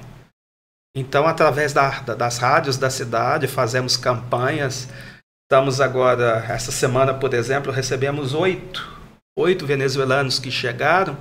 [0.94, 4.87] Então, através da, da, das rádios da cidade, fazemos campanhas.
[5.46, 8.87] Estamos agora, essa semana, por exemplo, recebemos oito,
[9.37, 11.16] oito venezuelanos que chegaram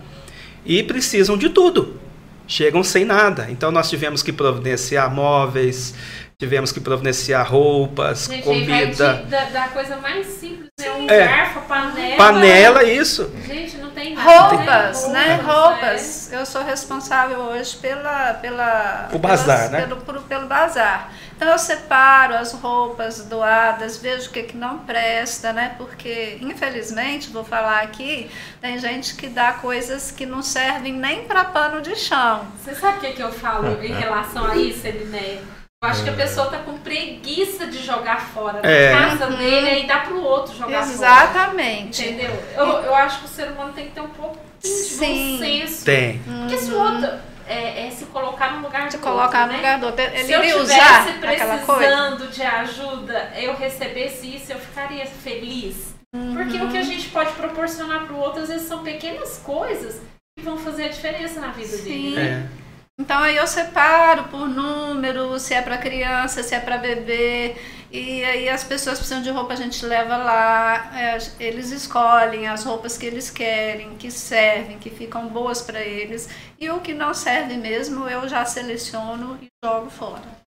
[0.66, 2.00] e precisam de tudo.
[2.46, 3.50] Chegam sem nada.
[3.50, 5.96] Então, nós tivemos que providenciar móveis,
[6.38, 9.24] tivemos que providenciar roupas, Gente, comida.
[9.30, 10.92] Da, da coisa mais simples, né?
[10.92, 11.28] Um é.
[11.28, 12.18] garfo, panela.
[12.18, 13.32] Panela, isso.
[13.46, 15.40] Gente, não tem Roupas, né?
[15.44, 16.32] Roupas.
[16.32, 16.40] É.
[16.40, 18.34] Eu sou responsável hoje pela.
[18.36, 19.82] pela o bazar, né?
[19.82, 21.12] Pelo, pelo, pelo bazar.
[21.36, 25.76] Então eu separo as roupas doadas, vejo o que, que não presta, né?
[25.78, 28.30] Porque, infelizmente, vou falar aqui,
[28.62, 32.48] tem gente que dá coisas que não servem nem para pano de chão.
[32.64, 35.63] Você sabe o que, que eu falo em relação a isso, Elinéia?
[35.84, 38.94] Eu acho que a pessoa tá com preguiça de jogar fora da é.
[38.94, 39.36] casa uhum.
[39.36, 42.02] dele e dá pro outro jogar Exatamente.
[42.02, 42.14] fora.
[42.14, 42.44] Entendeu?
[42.56, 45.34] Eu, eu acho que o ser humano tem que ter um pouco de Sim.
[45.34, 45.84] bom senso.
[45.84, 46.20] Tem.
[46.20, 47.10] Porque se o outro
[47.46, 50.06] é, é, se colocar no lugar se do colocar outro, no lugar do outro.
[50.06, 55.94] Ele se eu estivesse precisando de ajuda, eu recebesse isso, eu ficaria feliz.
[56.16, 56.34] Uhum.
[56.34, 60.00] Porque o que a gente pode proporcionar para o outro, às vezes, são pequenas coisas
[60.38, 61.84] que vão fazer a diferença na vida Sim.
[61.84, 62.16] dele.
[62.16, 62.50] Né?
[62.60, 62.64] É.
[63.00, 67.56] Então aí eu separo por número, se é para criança, se é para bebê.
[67.92, 72.64] E aí as pessoas precisam de roupa, a gente leva lá, é, eles escolhem as
[72.64, 76.30] roupas que eles querem, que servem, que ficam boas para eles.
[76.60, 80.44] E o que não serve mesmo, eu já seleciono e jogo fora.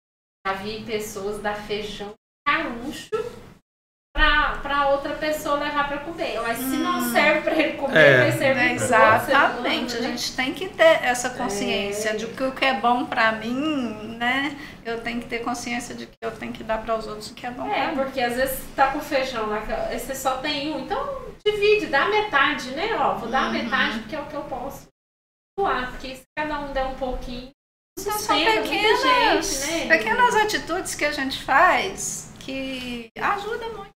[0.46, 2.14] Já vi pessoas dar feijão
[2.46, 3.10] caruncho
[4.16, 6.40] para outra pessoa levar para comer.
[6.40, 6.70] Mas hum.
[6.70, 7.12] se não hum.
[7.12, 8.18] serve para ele comer, é.
[8.18, 9.96] vai servir é, Exatamente.
[9.96, 12.16] a gente tem que ter essa consciência é.
[12.16, 14.56] de que o que é bom para mim, né?
[14.84, 17.34] Eu tenho que ter consciência de que eu tenho que dar para os outros o
[17.34, 20.80] que é bom É, porque às vezes tá com feijão lá, você só tem um,
[20.80, 22.96] então divide, dá metade, né?
[22.98, 23.52] Ó, vou dar uhum.
[23.52, 24.86] metade porque é o que eu posso
[25.58, 27.50] doar, porque se cada um der um pouquinho,
[27.98, 28.68] são pequenas,
[29.00, 29.96] gente, né?
[29.96, 33.95] pequenas atitudes que a gente faz que ajudam muito.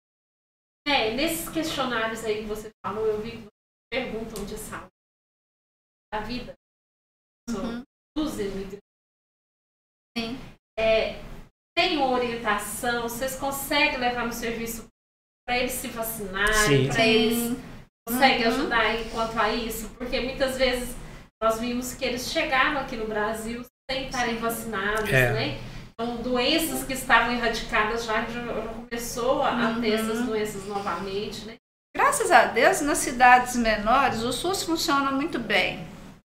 [0.88, 3.50] É, nesses questionários aí que você falou, eu vi que você
[3.92, 4.90] perguntam de saúde
[6.12, 6.54] da vida
[7.50, 7.84] uhum.
[10.18, 10.38] Sim.
[10.78, 11.22] É,
[11.76, 14.88] tem uma orientação, vocês conseguem levar no serviço
[15.46, 17.58] para eles se vacinarem, para eles
[18.08, 18.54] conseguem uhum.
[18.54, 19.90] ajudar enquanto a isso?
[19.96, 20.96] Porque muitas vezes
[21.42, 25.34] nós vimos que eles chegaram aqui no Brasil sem estarem vacinados, é.
[25.34, 25.60] né?
[26.00, 28.42] Então, doenças que estavam erradicadas já, já
[28.74, 29.82] começou a, uhum.
[29.82, 31.56] ter essas doenças novamente, né?
[31.94, 35.86] Graças a Deus, nas cidades menores, o SUS funciona muito bem,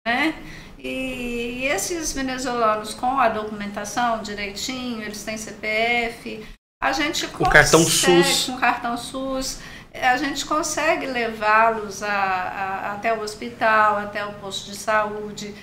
[0.06, 0.42] né?
[0.78, 6.46] E, esses venezuelanos com a documentação direitinho, eles têm CPF,
[6.82, 8.46] a gente o consegue, cartão SUS.
[8.46, 9.58] com cartão SUS,
[9.92, 15.54] a gente consegue levá-los até o hospital, até o posto de saúde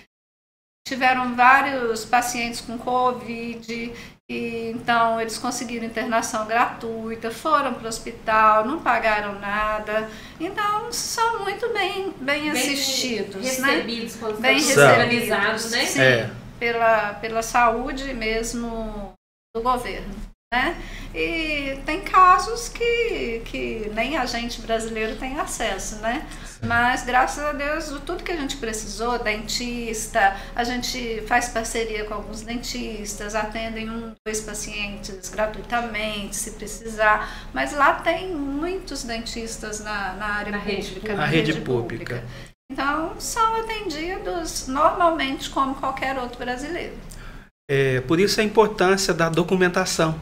[0.87, 3.93] tiveram vários pacientes com Covid,
[4.29, 10.09] e então eles conseguiram internação gratuita, foram para o hospital, não pagaram nada.
[10.39, 13.35] Então são muito bem, bem, bem assistidos.
[13.35, 13.71] Né?
[13.71, 14.33] Recebidos, né?
[14.39, 15.85] bem recebidos, né?
[15.85, 16.29] Sim, é.
[16.59, 19.13] pela, pela saúde mesmo
[19.55, 20.13] do governo.
[20.55, 20.77] Né?
[21.13, 26.25] E tem casos que, que nem a gente brasileiro tem acesso, né?
[26.65, 32.13] Mas graças a Deus, tudo que a gente precisou, dentista, a gente faz parceria com
[32.13, 37.49] alguns dentistas, atendem um, dois pacientes gratuitamente, se precisar.
[37.53, 40.75] Mas lá tem muitos dentistas na, na área Na pública.
[40.75, 41.13] rede pública.
[41.13, 42.23] na Na rede pública.
[42.71, 46.95] Então, são atendidos normalmente como qualquer outro brasileiro.
[47.69, 50.19] É, por isso a importância da documentação.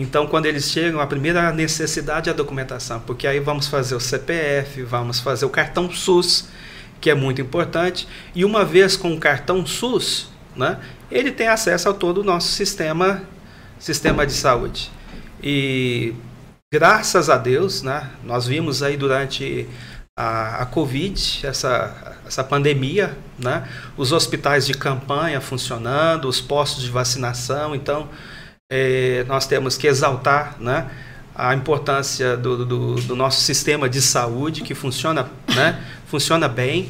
[0.00, 4.00] Então, quando eles chegam, a primeira necessidade é a documentação, porque aí vamos fazer o
[4.00, 6.48] CPF, vamos fazer o cartão SUS,
[7.00, 10.78] que é muito importante, e uma vez com o cartão SUS, né,
[11.10, 13.24] ele tem acesso a todo o nosso sistema,
[13.76, 14.88] sistema de saúde.
[15.42, 16.14] E
[16.72, 19.68] graças a Deus, né, nós vimos aí durante
[20.16, 26.90] a, a Covid, essa, essa pandemia, né, os hospitais de campanha funcionando, os postos de
[26.90, 28.08] vacinação, então
[28.70, 30.90] é, nós temos que exaltar né,
[31.34, 36.88] a importância do, do, do, nosso sistema de saúde, que funciona, né, funciona bem.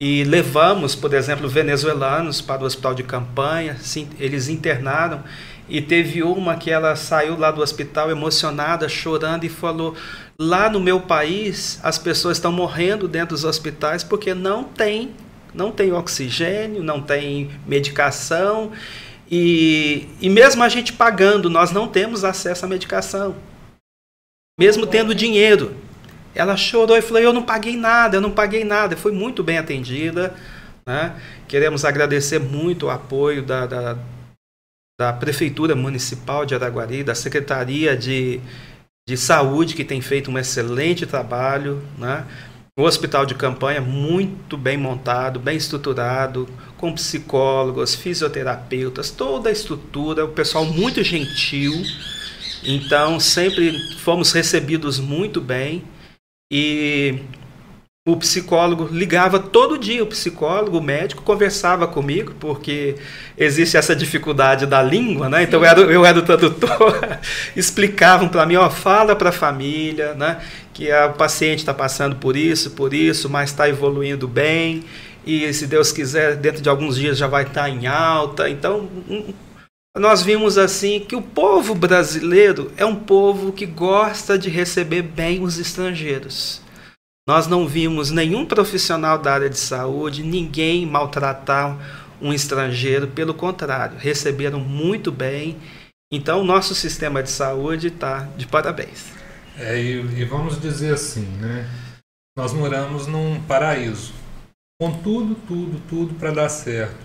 [0.00, 5.22] E levamos, por exemplo, venezuelanos para o hospital de campanha, sim, eles internaram.
[5.68, 9.94] E teve uma que ela saiu lá do hospital emocionada, chorando, e falou:
[10.36, 15.12] Lá no meu país, as pessoas estão morrendo dentro dos hospitais porque não tem,
[15.54, 18.72] não tem oxigênio, não tem medicação.
[19.34, 23.34] E, e mesmo a gente pagando, nós não temos acesso à medicação.
[24.60, 25.74] Mesmo tendo dinheiro.
[26.34, 28.94] Ela chorou e falou: Eu não paguei nada, eu não paguei nada.
[28.94, 30.34] Foi muito bem atendida.
[30.86, 31.18] Né?
[31.48, 33.98] Queremos agradecer muito o apoio da, da,
[35.00, 38.38] da Prefeitura Municipal de Araguari, da Secretaria de,
[39.08, 41.82] de Saúde, que tem feito um excelente trabalho.
[41.96, 42.26] Né?
[42.78, 46.46] O hospital de campanha muito bem montado, bem estruturado,
[46.82, 51.72] com psicólogos, fisioterapeutas, toda a estrutura, o pessoal muito gentil.
[52.64, 55.84] Então, sempre fomos recebidos muito bem.
[56.52, 57.20] E
[58.04, 62.96] o psicólogo ligava todo dia, o psicólogo, o médico, conversava comigo, porque
[63.38, 65.44] existe essa dificuldade da língua, né?
[65.44, 66.98] Então eu era, eu era o tradutor,
[67.54, 70.40] explicavam para mim, ó, fala para a família, né?
[70.74, 74.82] Que a, o paciente está passando por isso, por isso, mas está evoluindo bem,
[75.26, 78.48] e se Deus quiser, dentro de alguns dias já vai estar tá em alta.
[78.48, 79.32] Então, um,
[79.96, 85.42] nós vimos assim que o povo brasileiro é um povo que gosta de receber bem
[85.42, 86.60] os estrangeiros.
[87.28, 91.78] Nós não vimos nenhum profissional da área de saúde, ninguém maltratar
[92.20, 95.56] um estrangeiro, pelo contrário, receberam muito bem.
[96.12, 99.06] Então, o nosso sistema de saúde está de parabéns.
[99.58, 101.68] É, e, e, vamos dizer assim, né?
[102.36, 104.12] Nós moramos num paraíso,
[104.82, 106.98] com tudo, tudo, tudo para dar certo.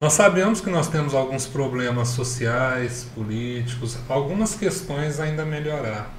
[0.00, 6.14] Nós sabemos que nós temos alguns problemas sociais, políticos, algumas questões ainda melhorar.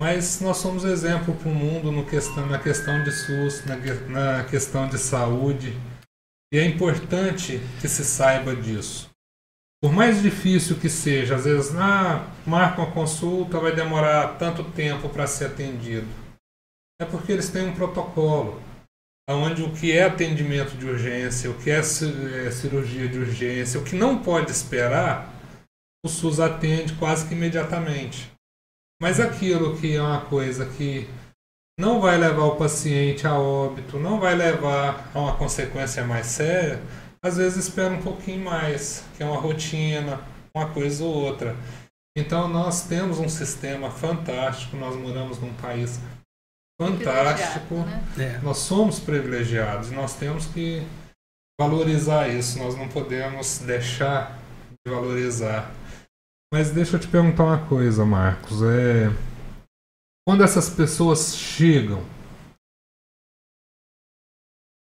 [0.00, 3.76] Mas nós somos exemplo para o mundo no questão, na questão de SUS, na,
[4.06, 5.76] na questão de saúde.
[6.54, 9.10] E é importante que se saiba disso.
[9.82, 15.08] Por mais difícil que seja, às vezes, ah, marca uma consulta, vai demorar tanto tempo
[15.08, 16.06] para ser atendido.
[17.00, 18.69] É porque eles têm um protocolo,
[19.34, 23.84] onde o que é atendimento de urgência, o que é, é cirurgia de urgência, o
[23.84, 25.32] que não pode esperar,
[26.04, 28.30] o SUS atende quase que imediatamente.
[29.00, 31.08] Mas aquilo que é uma coisa que
[31.78, 36.82] não vai levar o paciente a óbito, não vai levar a uma consequência mais séria,
[37.22, 40.20] às vezes espera um pouquinho mais, que é uma rotina,
[40.54, 41.56] uma coisa ou outra.
[42.16, 46.00] Então nós temos um sistema fantástico, nós moramos num país
[46.80, 48.02] fantástico, né?
[48.18, 48.38] É.
[48.38, 50.82] nós somos privilegiados, nós temos que
[51.60, 54.38] valorizar isso, nós não podemos deixar
[54.86, 55.70] de valorizar.
[56.52, 58.62] Mas deixa eu te perguntar uma coisa, Marcos.
[58.62, 59.08] É...
[60.26, 62.02] Quando essas pessoas chegam,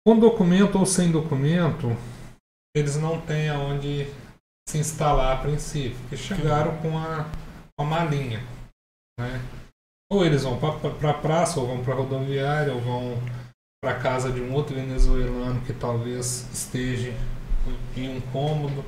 [0.06, 1.88] com documento ou sem documento,
[2.76, 4.06] eles não têm aonde
[4.68, 7.24] se instalar a princípio, porque chegaram com a,
[7.76, 8.40] com a malinha.
[9.18, 9.40] Né?
[10.10, 13.18] Ou eles vão para pra praça, ou vão para a rodoviária, ou vão
[13.82, 17.12] para casa de um outro venezuelano que talvez esteja
[17.96, 18.84] em um cômodo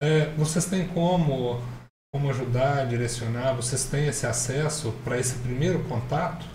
[0.00, 1.60] é, vocês têm como,
[2.12, 3.54] como ajudar, direcionar?
[3.54, 6.46] Vocês têm esse acesso para esse primeiro contato?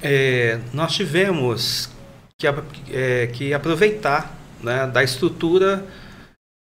[0.00, 1.90] É, nós tivemos
[2.38, 2.46] que,
[2.90, 5.86] é, que aproveitar né, da estrutura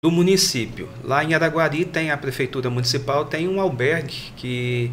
[0.03, 0.87] do município.
[1.03, 4.91] Lá em Araguari tem a prefeitura municipal, tem um albergue que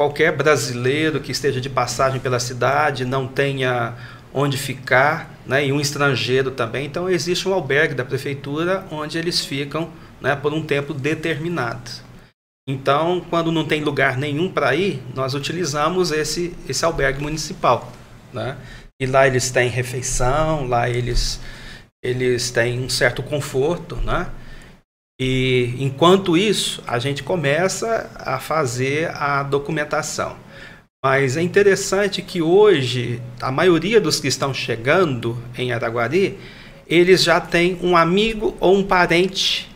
[0.00, 3.94] qualquer brasileiro que esteja de passagem pela cidade, não tenha
[4.32, 6.86] onde ficar, né, e um estrangeiro também.
[6.86, 11.90] Então existe um albergue da prefeitura onde eles ficam né, por um tempo determinado.
[12.66, 17.92] Então, quando não tem lugar nenhum para ir, nós utilizamos esse, esse albergue municipal.
[18.32, 18.56] Né?
[18.98, 21.38] E lá eles têm refeição, lá eles,
[22.02, 23.96] eles têm um certo conforto.
[23.96, 24.30] Né?
[25.20, 30.34] E enquanto isso, a gente começa a fazer a documentação.
[31.04, 36.38] Mas é interessante que hoje a maioria dos que estão chegando em Araguari,
[36.88, 39.70] eles já têm um amigo ou um parente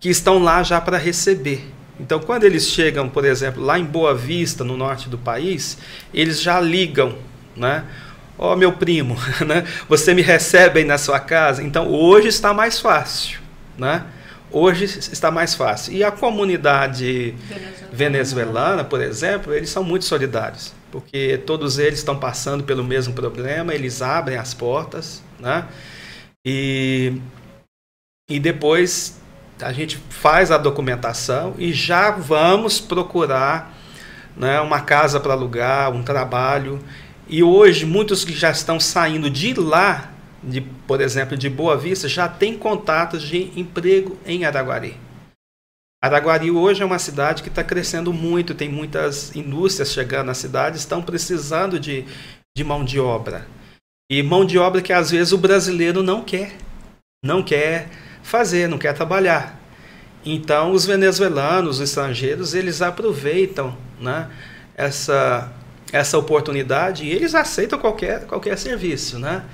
[0.00, 1.66] que estão lá já para receber.
[2.00, 5.76] Então, quando eles chegam, por exemplo, lá em Boa Vista, no norte do país,
[6.14, 7.18] eles já ligam,
[7.54, 7.84] né?
[8.38, 9.66] Ó, oh, meu primo, né?
[9.86, 11.62] Você me recebe aí na sua casa?
[11.62, 13.40] Então, hoje está mais fácil,
[13.76, 14.04] né?
[14.50, 15.92] Hoje está mais fácil.
[15.92, 17.88] E a comunidade venezuelana.
[17.92, 23.74] venezuelana, por exemplo, eles são muito solidários, porque todos eles estão passando pelo mesmo problema,
[23.74, 25.66] eles abrem as portas, né?
[26.46, 27.20] E,
[28.30, 29.20] e depois
[29.60, 33.76] a gente faz a documentação e já vamos procurar
[34.36, 36.78] né, uma casa para alugar, um trabalho.
[37.28, 40.10] E hoje, muitos que já estão saindo de lá,
[40.42, 44.96] de, por exemplo, de Boa Vista, já têm contatos de emprego em Araguari.
[46.02, 50.76] Araguari hoje é uma cidade que está crescendo muito, tem muitas indústrias chegando na cidade,
[50.76, 52.04] estão precisando de,
[52.56, 53.46] de mão de obra.
[54.10, 56.56] E mão de obra que às vezes o brasileiro não quer.
[57.22, 57.88] Não quer
[58.22, 59.60] fazer, não quer trabalhar.
[60.24, 64.30] Então, os venezuelanos, os estrangeiros, eles aproveitam né,
[64.76, 65.52] essa,
[65.92, 69.18] essa oportunidade e eles aceitam qualquer, qualquer serviço.
[69.18, 69.44] Né?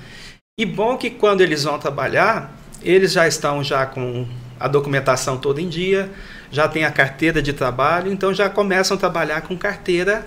[0.57, 4.25] E bom que quando eles vão trabalhar, eles já estão já com
[4.57, 6.09] a documentação toda em dia,
[6.49, 10.25] já tem a carteira de trabalho, então já começam a trabalhar com carteira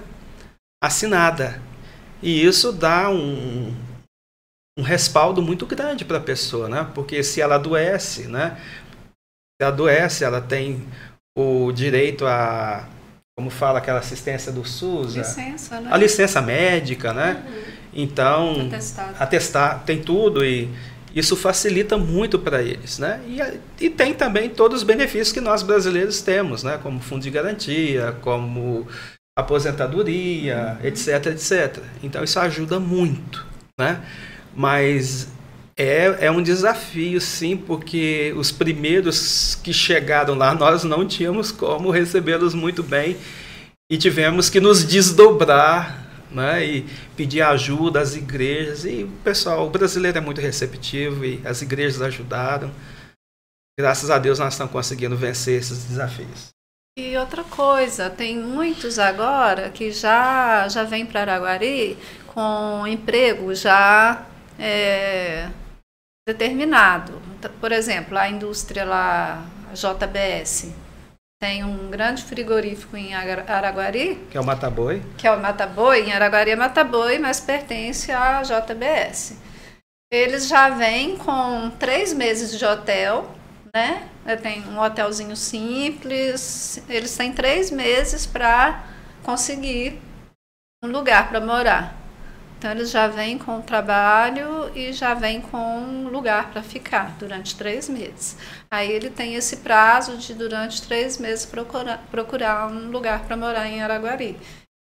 [0.82, 1.62] assinada.
[2.22, 3.74] E isso dá um,
[4.78, 6.86] um respaldo muito grande para a pessoa, né?
[6.94, 8.60] Porque se ela adoece, né?
[8.60, 10.86] Se ela adoece, ela tem
[11.38, 12.86] o direito a,
[13.34, 15.88] como fala aquela assistência do SUS, licença, a, né?
[15.90, 17.42] a licença médica, né?
[17.46, 17.77] Uhum.
[17.92, 19.16] Então, atestado.
[19.18, 20.68] atestar, tem tudo e
[21.14, 23.20] isso facilita muito para eles, né?
[23.26, 26.78] E, e tem também todos os benefícios que nós brasileiros temos, né?
[26.82, 28.86] Como fundo de garantia, como
[29.36, 31.82] aposentadoria, etc, etc.
[32.02, 33.46] Então isso ajuda muito,
[33.78, 34.00] né?
[34.54, 35.28] Mas
[35.76, 41.90] é, é um desafio, sim, porque os primeiros que chegaram lá, nós não tínhamos como
[41.90, 43.16] recebê-los muito bem
[43.90, 46.82] e tivemos que nos desdobrar né, e
[47.16, 48.84] pedir ajuda às igrejas.
[48.84, 52.70] E o pessoal, o brasileiro é muito receptivo e as igrejas ajudaram.
[53.78, 56.48] Graças a Deus nós estamos conseguindo vencer esses desafios.
[56.98, 64.26] E outra coisa, tem muitos agora que já, já vêm para Araguari com emprego já
[64.58, 65.48] é,
[66.28, 67.22] determinado.
[67.60, 70.72] Por exemplo, a indústria lá, a JBS,
[71.38, 74.16] tem um grande frigorífico em Araguari.
[74.30, 75.02] Que é o Mataboi.
[75.16, 76.08] Que é o Mataboi.
[76.08, 79.38] Em Araguari é Mataboi, mas pertence à JBS.
[80.12, 83.30] Eles já vêm com três meses de hotel,
[83.72, 84.08] né?
[84.42, 86.82] Tem um hotelzinho simples.
[86.88, 88.84] Eles têm três meses para
[89.22, 90.00] conseguir
[90.82, 91.94] um lugar para morar.
[92.58, 97.16] Então eles já vêm com o trabalho e já vêm com um lugar para ficar
[97.16, 98.36] durante três meses.
[98.68, 103.68] Aí ele tem esse prazo de durante três meses procurar, procurar um lugar para morar
[103.68, 104.36] em Araguari.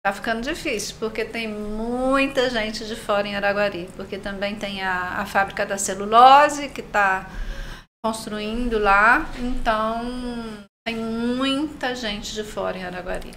[0.05, 5.19] Está ficando difícil, porque tem muita gente de fora em Araguari, porque também tem a,
[5.19, 7.30] a fábrica da celulose que está
[8.05, 13.32] construindo lá, então tem muita gente de fora em Araguari.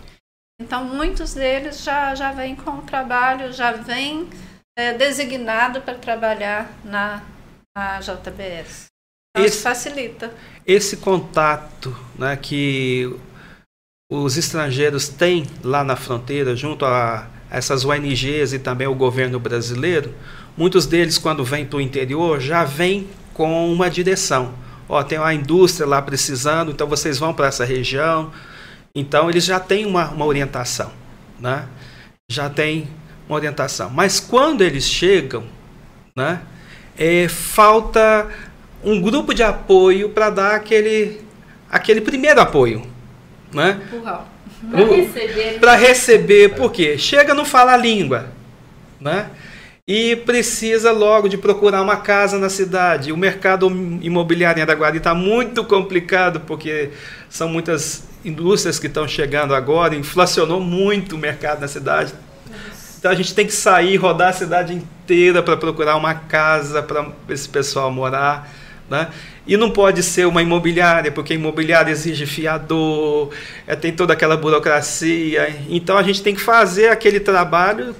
[0.61, 4.29] Então, muitos deles já, já vêm com o trabalho, já vêm
[4.77, 7.23] é, designado para trabalhar na,
[7.77, 8.87] na JBS.
[9.31, 10.35] Então, esse, isso facilita.
[10.67, 13.15] Esse contato né, que
[14.11, 20.13] os estrangeiros têm lá na fronteira, junto a essas ONGs e também o governo brasileiro,
[20.57, 24.55] muitos deles, quando vêm para o interior, já vêm com uma direção.
[24.89, 28.33] Ó, tem uma indústria lá precisando, então vocês vão para essa região,
[28.99, 30.93] então eles já têm uma, uma orientação,
[31.39, 31.67] né?
[32.31, 32.89] Já tem
[33.29, 33.91] uma orientação.
[33.91, 35.45] Mas quando eles chegam,
[36.17, 36.41] né?
[36.97, 38.29] É, falta
[38.83, 41.21] um grupo de apoio para dar aquele,
[41.71, 42.83] aquele primeiro apoio,
[43.53, 43.81] né?
[44.71, 45.61] Para receber.
[45.61, 48.33] Para receber, porque chega não fala a língua,
[49.01, 49.31] né?
[49.87, 53.11] E precisa logo de procurar uma casa na cidade.
[53.11, 53.69] O mercado
[54.03, 56.91] imobiliário em Araguari está muito complicado porque
[57.31, 62.13] são muitas indústrias que estão chegando agora, inflacionou muito o mercado na cidade.
[62.99, 67.07] Então a gente tem que sair, rodar a cidade inteira para procurar uma casa para
[67.29, 68.53] esse pessoal morar.
[68.91, 69.09] Né?
[69.47, 73.31] E não pode ser uma imobiliária, porque imobiliária exige fiador,
[73.67, 75.57] é, tem toda aquela burocracia.
[75.69, 77.95] Então a gente tem que fazer aquele trabalho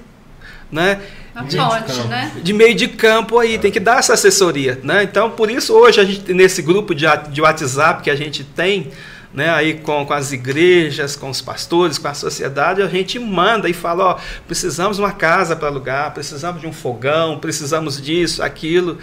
[0.71, 0.99] né,
[1.47, 2.31] de, ponte, né?
[2.43, 4.79] de meio de campo aí, tem que dar essa assessoria.
[4.83, 5.03] Né?
[5.03, 8.91] Então, por isso, hoje, a gente, nesse grupo de, de WhatsApp que a gente tem,
[9.33, 13.69] né, aí com, com as igrejas, com os pastores, com a sociedade, a gente manda
[13.69, 18.41] e fala, ó, precisamos de uma casa para alugar, precisamos de um fogão, precisamos disso,
[18.41, 18.97] aquilo.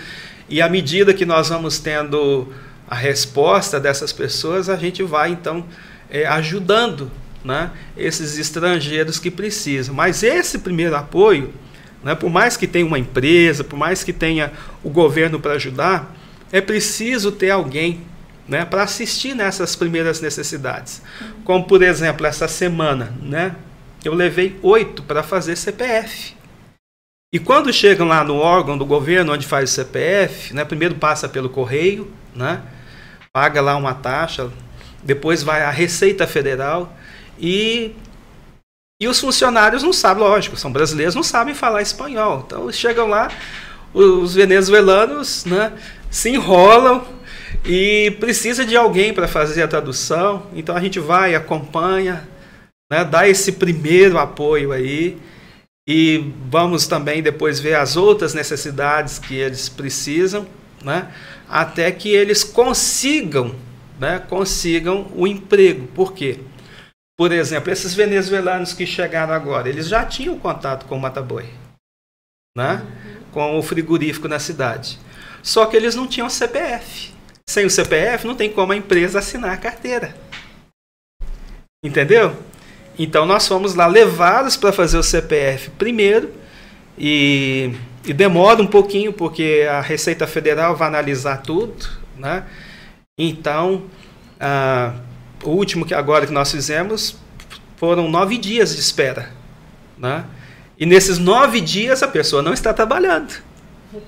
[0.48, 2.52] E à medida que nós vamos tendo
[2.88, 5.64] a resposta dessas pessoas, a gente vai então
[6.10, 7.10] é, ajudando
[7.44, 9.94] né, esses estrangeiros que precisam.
[9.94, 11.52] Mas esse primeiro apoio,
[12.02, 14.52] né, por mais que tenha uma empresa, por mais que tenha
[14.82, 16.14] o governo para ajudar,
[16.50, 18.02] é preciso ter alguém
[18.48, 21.02] né, para assistir nessas primeiras necessidades.
[21.44, 23.54] Como, por exemplo, essa semana, né,
[24.04, 26.34] eu levei oito para fazer CPF.
[27.32, 31.28] E quando chegam lá no órgão do governo onde faz o CPF, né, primeiro passa
[31.28, 32.62] pelo correio, né,
[33.32, 34.50] paga lá uma taxa,
[35.02, 36.96] depois vai à Receita Federal
[37.38, 37.94] e
[38.98, 42.44] e os funcionários não sabem, lógico, são brasileiros, não sabem falar espanhol.
[42.46, 43.30] Então chegam lá,
[43.92, 45.74] os venezuelanos né,
[46.10, 47.06] se enrolam
[47.64, 50.46] e precisa de alguém para fazer a tradução.
[50.54, 52.28] Então a gente vai, acompanha,
[52.90, 55.18] né, dá esse primeiro apoio aí.
[55.88, 60.44] E vamos também depois ver as outras necessidades que eles precisam,
[60.82, 61.12] né?
[61.48, 63.54] até que eles consigam,
[63.98, 64.18] né?
[64.18, 65.86] consigam o emprego.
[65.88, 66.40] Por quê?
[67.16, 71.48] Por exemplo, esses venezuelanos que chegaram agora, eles já tinham contato com o Mataboi,
[72.56, 72.84] né?
[73.30, 74.98] com o frigorífico na cidade.
[75.40, 77.15] Só que eles não tinham CPF.
[77.56, 80.14] Sem o CPF, não tem como a empresa assinar a carteira.
[81.82, 82.36] Entendeu?
[82.98, 86.34] Então nós fomos lá levados para fazer o CPF primeiro
[86.98, 87.72] e,
[88.04, 92.44] e, demora um pouquinho porque a Receita Federal vai analisar tudo, né?
[93.18, 93.84] Então
[95.42, 97.16] o último que agora que nós fizemos
[97.78, 99.30] foram nove dias de espera,
[99.96, 100.26] né?
[100.78, 103.32] E nesses nove dias a pessoa não está trabalhando.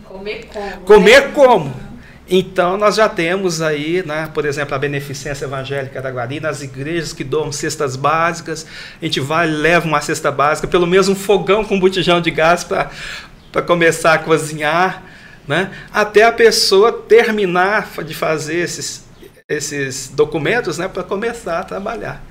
[0.05, 0.81] Comer como?
[0.83, 1.33] Comer né?
[1.33, 1.88] como?
[2.31, 7.15] Então, nós já temos aí, né, por exemplo, a Beneficência Evangélica da Guari, nas igrejas
[7.15, 8.67] que doam cestas básicas.
[9.01, 12.65] A gente vai leva uma cesta básica, pelo menos um fogão com botijão de gás
[12.65, 15.03] para começar a cozinhar,
[15.47, 19.09] né, até a pessoa terminar de fazer esses,
[19.49, 22.23] esses documentos né, para começar a trabalhar.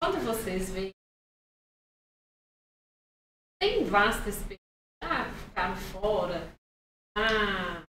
[0.00, 0.90] Quando vocês veem,
[3.60, 4.58] tem vasta experiência,
[5.02, 6.52] ah, ficaram fora,
[7.18, 7.83] ah,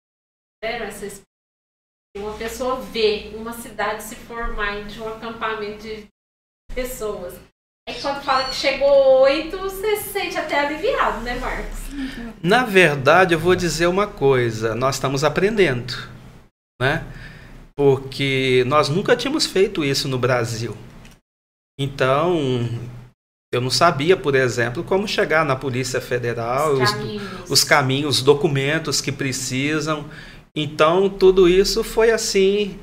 [0.63, 1.33] essa experiência.
[2.17, 6.07] Uma pessoa vê uma cidade se formar de um acampamento de
[6.75, 7.35] pessoas.
[7.89, 11.81] Aí quando fala que chegou oito, você se sente até aliviado, né, Marcos?
[12.43, 15.95] Na verdade, eu vou dizer uma coisa: nós estamos aprendendo,
[16.81, 17.05] né?
[17.75, 20.77] Porque nós nunca tínhamos feito isso no Brasil.
[21.81, 22.69] Então,
[23.53, 28.17] eu não sabia, por exemplo, como chegar na Polícia Federal, os, os caminhos, os, caminhos,
[28.19, 30.09] os documentos que precisam.
[30.55, 32.79] Então, tudo isso foi assim,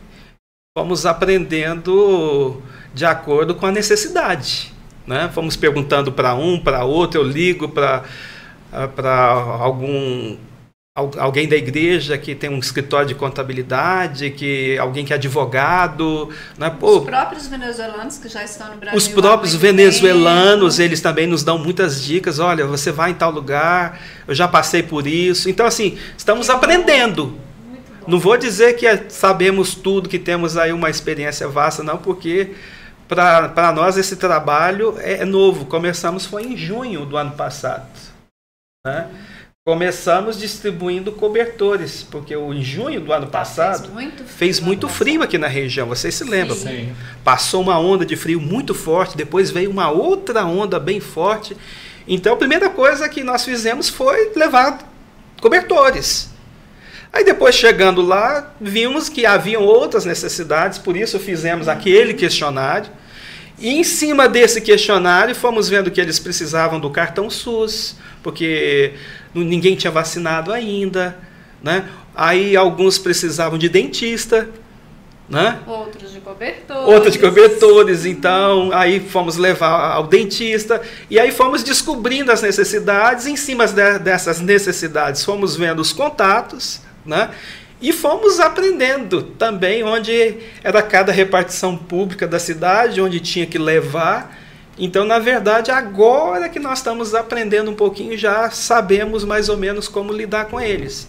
[0.76, 2.62] fomos aprendendo
[2.94, 4.74] de acordo com a necessidade.
[5.06, 5.30] Né?
[5.34, 8.04] Fomos perguntando para um, para outro, eu ligo para
[9.60, 10.38] algum
[11.18, 16.70] alguém da igreja que tem um escritório de contabilidade, que alguém que é advogado, né?
[16.70, 18.98] Pô, os próprios venezuelanos que já estão no Brasil.
[18.98, 20.88] Os próprios venezuelanos, tempo.
[20.88, 22.40] eles também nos dão muitas dicas.
[22.40, 25.50] Olha, você vai em tal lugar, eu já passei por isso.
[25.50, 27.40] Então, assim, estamos aprendendo.
[28.08, 32.56] Não vou dizer que é, sabemos tudo, que temos aí uma experiência vasta, não, porque
[33.08, 35.66] para nós esse trabalho é, é, novo.
[35.66, 37.88] Começamos foi em junho do ano passado.
[38.86, 39.10] Né?
[39.68, 44.60] Começamos distribuindo cobertores, porque o, em junho do ano tá, passado fez muito frio, fez
[44.60, 46.56] muito frio aqui na região, vocês se lembram?
[46.56, 46.96] Sim.
[47.24, 51.56] Passou uma onda de frio muito forte, depois veio uma outra onda bem forte.
[52.08, 54.80] Então a primeira coisa que nós fizemos foi levar
[55.40, 56.32] cobertores.
[57.12, 62.90] Aí depois chegando lá, vimos que haviam outras necessidades, por isso fizemos aquele questionário.
[63.58, 68.94] E em cima desse questionário, fomos vendo que eles precisavam do cartão SUS, porque
[69.34, 71.18] ninguém tinha vacinado ainda.
[71.62, 71.90] Né?
[72.16, 74.48] Aí alguns precisavam de dentista.
[75.28, 75.60] Né?
[75.68, 76.88] Outros de cobertores.
[76.88, 83.28] Outros de cobertores, então, aí fomos levar ao dentista, e aí fomos descobrindo as necessidades,
[83.28, 87.32] em cima dessas necessidades fomos vendo os contatos, né?
[87.82, 94.38] E fomos aprendendo também onde era cada repartição pública da cidade, onde tinha que levar.
[94.78, 99.88] Então, na verdade, agora que nós estamos aprendendo um pouquinho, já sabemos mais ou menos
[99.88, 101.08] como lidar com eles.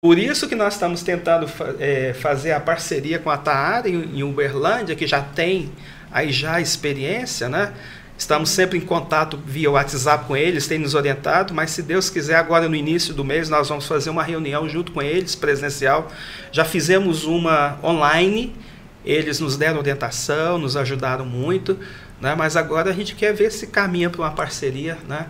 [0.00, 1.48] Por isso que nós estamos tentando
[1.80, 5.72] é, fazer a parceria com a Taara em, Uberlândia, que já tem
[6.10, 7.74] aí já experiência, né?
[8.18, 12.34] Estamos sempre em contato via WhatsApp com eles, tem nos orientado, mas se Deus quiser,
[12.34, 16.10] agora no início do mês, nós vamos fazer uma reunião junto com eles, presencial.
[16.50, 18.56] Já fizemos uma online,
[19.04, 21.78] eles nos deram orientação, nos ajudaram muito.
[22.20, 22.34] Né?
[22.34, 25.28] Mas agora a gente quer ver se caminha para uma parceria né?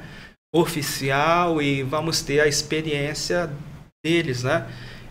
[0.51, 3.51] oficial e vamos ter a experiência
[4.03, 4.43] deles.
[4.45, 4.67] Né?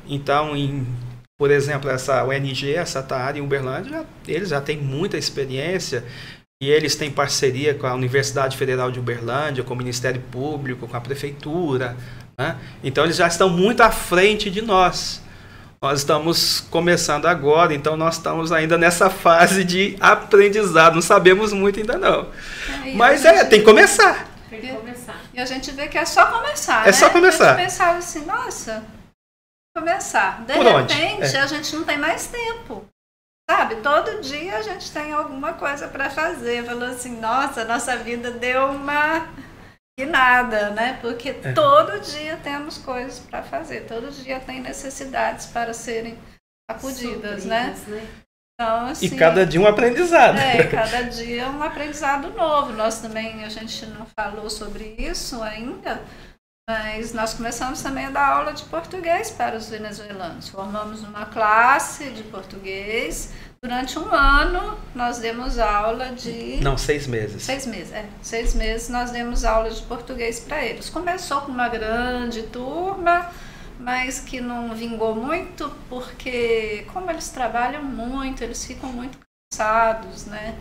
[0.07, 0.83] Então, em,
[1.37, 6.03] por exemplo, essa ONG, essa TAAR em Uberlândia, eles já têm muita experiência
[6.61, 10.97] e eles têm parceria com a Universidade Federal de Uberlândia, com o Ministério Público, com
[10.97, 11.95] a Prefeitura.
[12.37, 12.57] Né?
[12.83, 15.21] Então, eles já estão muito à frente de nós.
[15.79, 20.95] Nós estamos começando agora, então nós estamos ainda nessa fase de aprendizado.
[20.95, 22.27] Não sabemos muito ainda não.
[22.83, 24.27] É, Mas é, tem que começar.
[24.49, 25.21] Tem que começar.
[25.35, 26.81] E a gente vê que é só começar.
[26.81, 26.91] É né?
[26.91, 27.53] só começar.
[27.53, 28.83] A gente pensava assim, nossa,
[29.75, 30.43] começar.
[30.43, 31.39] De Por repente, é.
[31.39, 32.83] a gente não tem mais tempo.
[33.49, 36.65] Sabe, todo dia a gente tem alguma coisa para fazer.
[36.65, 39.27] Falou assim, nossa, nossa vida deu uma
[39.99, 40.99] e nada, né?
[41.01, 41.53] Porque é.
[41.53, 46.17] todo dia temos coisas para fazer, todo dia tem necessidades para serem
[46.69, 47.75] acudidas, né?
[47.87, 48.07] né?
[48.53, 50.37] Então, assim, e cada dia um aprendizado.
[50.37, 52.73] É, cada dia um aprendizado novo.
[52.73, 56.01] Nós também, a gente não falou sobre isso ainda,
[56.69, 60.49] mas nós começamos também a dar aula de português para os venezuelanos.
[60.49, 66.59] Formamos uma classe de português Durante um ano, nós demos aula de.
[66.61, 67.41] Não, seis meses.
[67.41, 68.05] Seis meses, é.
[68.21, 70.89] Seis meses nós demos aula de português para eles.
[70.89, 73.31] Começou com uma grande turma,
[73.79, 79.17] mas que não vingou muito, porque, como eles trabalham muito, eles ficam muito
[79.51, 80.55] cansados, né?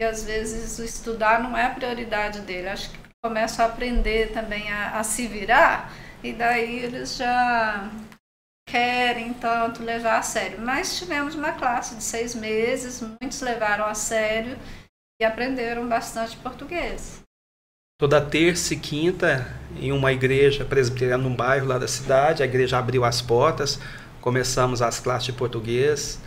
[0.00, 2.68] E às vezes o estudar não é a prioridade dele.
[2.70, 5.92] Acho que começam a aprender também a, a se virar,
[6.22, 7.90] e daí eles já
[8.68, 10.58] querem tanto levar a sério.
[10.60, 14.56] Mas tivemos uma classe de seis meses, muitos levaram a sério
[15.20, 17.20] e aprenderam bastante português.
[17.98, 19.46] Toda terça e quinta,
[19.76, 23.78] em uma igreja presbiteriana num bairro lá da cidade, a igreja abriu as portas,
[24.22, 26.18] começamos as classes de português.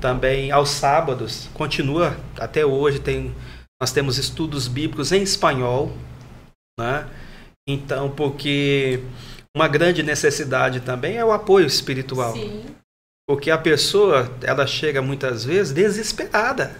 [0.00, 3.34] Também aos sábados, continua até hoje, tem,
[3.80, 5.92] nós temos estudos bíblicos em espanhol,
[6.80, 7.06] né?
[7.68, 9.00] Então, porque
[9.56, 12.32] uma grande necessidade também é o apoio espiritual.
[12.32, 12.64] Sim.
[13.28, 16.76] Porque a pessoa, ela chega muitas vezes desesperada.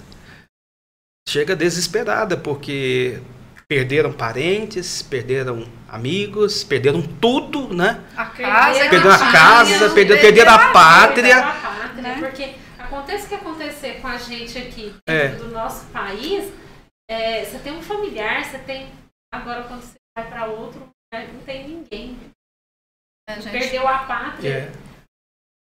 [1.28, 3.20] Chega desesperada porque
[3.68, 8.02] perderam parentes, perderam amigos, perderam tudo, né?
[8.16, 11.38] A casa, perderam a casa, perderam, perderam a pátria.
[11.38, 12.16] A pátria né?
[12.18, 15.28] Porque acontece o que acontecer com a gente aqui é.
[15.28, 16.52] do nosso país,
[17.08, 18.88] é, você tem um familiar, você tem
[19.32, 22.18] agora quando você vai para outro, não tem ninguém.
[23.28, 23.50] A gente...
[23.50, 24.50] Perdeu a pátria.
[24.50, 24.72] É.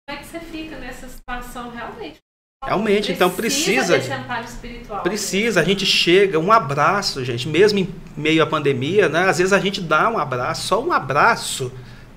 [0.07, 2.19] Como é que você fica nessa situação realmente?
[2.65, 3.97] Realmente, então precisa.
[3.97, 5.01] Desse amparo espiritual.
[5.01, 9.29] Precisa, a gente chega, um abraço, gente, mesmo em meio à pandemia, né?
[9.29, 11.71] Às vezes a gente dá um abraço, só um abraço,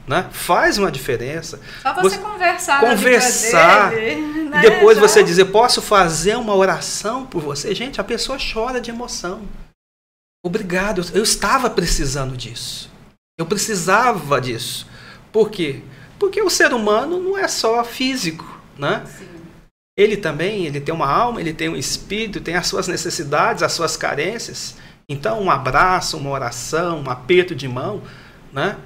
[0.06, 0.28] né?
[0.32, 1.60] Faz uma diferença.
[1.80, 2.80] Só você, você conversar.
[2.80, 3.90] Conversar.
[3.90, 4.58] Dele, né?
[4.58, 5.06] E depois Já...
[5.06, 7.72] você dizer, posso fazer uma oração por você?
[7.72, 9.46] Gente, a pessoa chora de emoção.
[10.44, 12.90] Obrigado, eu estava precisando disso.
[13.38, 14.86] Eu precisava disso.
[15.32, 15.82] Por quê?
[16.18, 18.44] Porque o ser humano não é só físico,
[18.76, 19.04] né?
[19.06, 19.28] Sim.
[19.96, 23.72] Ele também, ele tem uma alma, ele tem um espírito, tem as suas necessidades, as
[23.72, 24.76] suas carências.
[25.08, 28.02] Então, um abraço, uma oração, um aperto de mão,
[28.52, 28.76] né?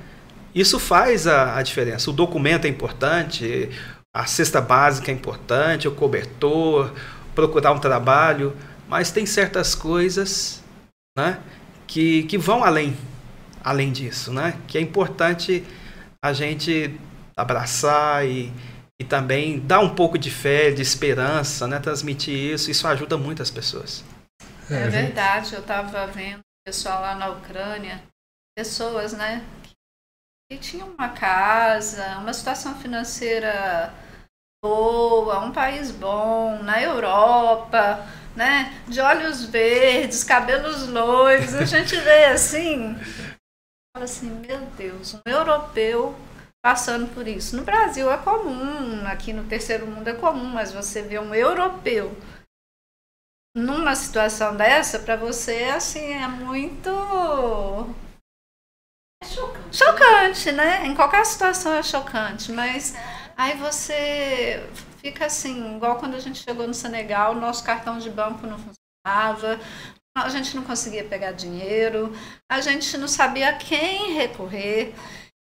[0.54, 2.10] Isso faz a, a diferença.
[2.10, 3.70] O documento é importante,
[4.14, 6.92] a cesta básica é importante, o cobertor,
[7.34, 8.56] procurar um trabalho,
[8.88, 10.62] mas tem certas coisas,
[11.16, 11.40] né?
[11.86, 12.96] Que, que vão além,
[13.64, 14.60] além disso, né?
[14.68, 15.64] Que é importante
[16.22, 16.98] a gente
[17.36, 18.52] abraçar e,
[19.00, 21.78] e também dar um pouco de fé, de esperança, né?
[21.78, 24.04] transmitir isso, isso ajuda muitas pessoas.
[24.70, 28.02] É, é verdade, eu estava vendo o pessoal lá na Ucrânia,
[28.56, 29.44] pessoas né,
[30.50, 33.92] que tinham uma casa, uma situação financeira
[34.64, 38.04] boa, um país bom, na Europa,
[38.36, 42.94] né, de olhos verdes, cabelos loiros, a gente vê assim,
[43.94, 46.14] fala assim, meu Deus, um europeu
[46.62, 47.56] passando por isso.
[47.56, 52.14] No Brasil é comum, aqui no terceiro mundo é comum, mas você vê um europeu
[53.56, 56.90] numa situação dessa, para você, assim, é muito.
[59.22, 59.76] É chocante.
[59.76, 60.86] Chocante, né?
[60.86, 62.94] Em qualquer situação é chocante, mas
[63.34, 64.68] aí você
[65.06, 69.60] fica assim, igual quando a gente chegou no Senegal, nosso cartão de banco não funcionava
[70.24, 72.12] a gente não conseguia pegar dinheiro,
[72.50, 74.94] a gente não sabia a quem recorrer.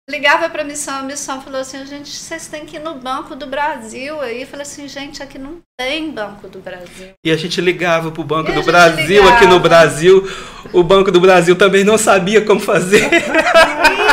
[0.09, 3.35] Ligava para a missão, a missão falou assim: gente, vocês têm que ir no Banco
[3.35, 4.21] do Brasil.
[4.21, 7.11] Aí falei assim: gente, aqui não tem Banco do Brasil.
[7.25, 9.37] E a gente ligava para o Banco E do Brasil, ligava.
[9.37, 10.27] aqui no Brasil.
[10.73, 13.11] O Banco do Brasil também não sabia como fazer.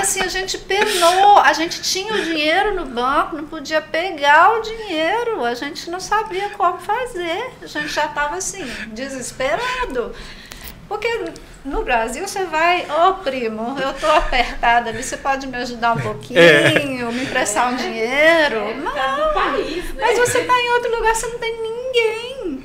[0.00, 4.62] Assim, a gente penou, a gente tinha o dinheiro no banco, não podia pegar o
[4.62, 10.14] dinheiro, a gente não sabia como fazer, a gente já estava assim, desesperado.
[10.88, 11.24] Porque
[11.64, 16.00] no Brasil você vai, ô primo, eu tô apertada ali, você pode me ajudar um
[16.00, 16.70] pouquinho, É.
[17.12, 18.56] me emprestar um dinheiro?
[18.56, 20.00] É, Não, cada país, né?
[20.00, 22.64] mas você está em outro lugar, você não tem ninguém.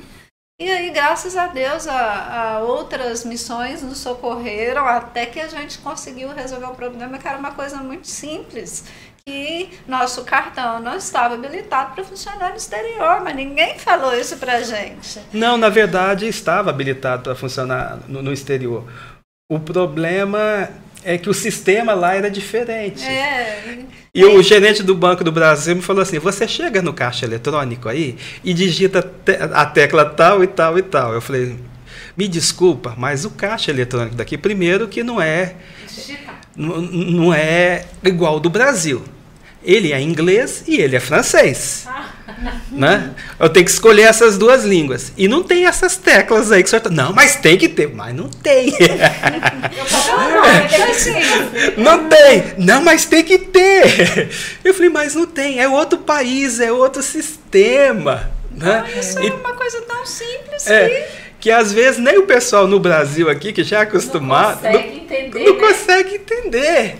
[0.60, 5.78] E aí, graças a Deus, a, a outras missões nos socorreram até que a gente
[5.78, 8.84] conseguiu resolver o problema, que era uma coisa muito simples.
[9.26, 14.62] Que nosso cartão não estava habilitado para funcionar no exterior, mas ninguém falou isso pra
[14.62, 15.20] gente.
[15.32, 18.84] Não, na verdade estava habilitado para funcionar no, no exterior.
[19.50, 20.68] O problema
[21.04, 23.04] é que o sistema lá era diferente.
[23.04, 23.78] É,
[24.14, 27.88] E o gerente do Banco do Brasil me falou assim: você chega no caixa eletrônico
[27.88, 31.12] aí e digita te- a tecla tal e tal e tal.
[31.12, 31.56] Eu falei:
[32.16, 35.54] me desculpa, mas o caixa eletrônico daqui, primeiro, que não é,
[35.88, 36.34] Digital.
[36.56, 39.02] não, não é igual ao do Brasil.
[39.64, 41.86] Ele é inglês e ele é francês.
[42.70, 43.10] Né?
[43.40, 45.12] Eu tenho que escolher essas duas línguas.
[45.16, 46.90] E não tem essas teclas aí que o senhor tá...
[46.90, 47.88] Não, mas tem que ter.
[47.88, 48.72] Mas não tem.
[51.76, 52.54] Não, tem.
[52.58, 52.64] Não!
[52.76, 54.28] Não, mas tem que ter!
[54.64, 58.30] Eu falei, mas não tem, é outro país, é outro sistema.
[58.50, 58.84] Né?
[59.00, 62.66] isso E- é uma coisa tão simples é, que que às vezes nem o pessoal
[62.66, 65.60] no Brasil aqui, que já é acostumado, Não consegue entender, não né?
[65.60, 66.96] consegue entender.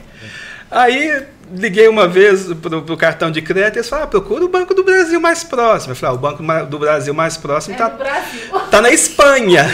[0.71, 1.23] Aí
[1.53, 4.75] liguei uma vez pro, pro cartão de crédito e eles falaram, ah, procura o Banco
[4.75, 5.93] do Brasil mais próximo.
[5.93, 7.91] Eu falei, ah, o Banco do Brasil mais próximo É tá,
[8.71, 9.65] tá na Espanha.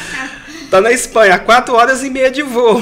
[0.70, 2.80] tá na Espanha, a quatro horas e meia de voo.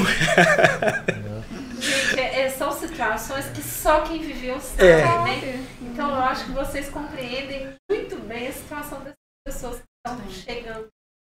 [1.81, 5.05] Gente, é- é- são situações que só quem viveu sabe, É.
[5.05, 5.64] né?
[5.83, 9.14] Então eu acho que vocês compreendem muito bem a situação dessas
[9.47, 10.87] pessoas que estão chegando.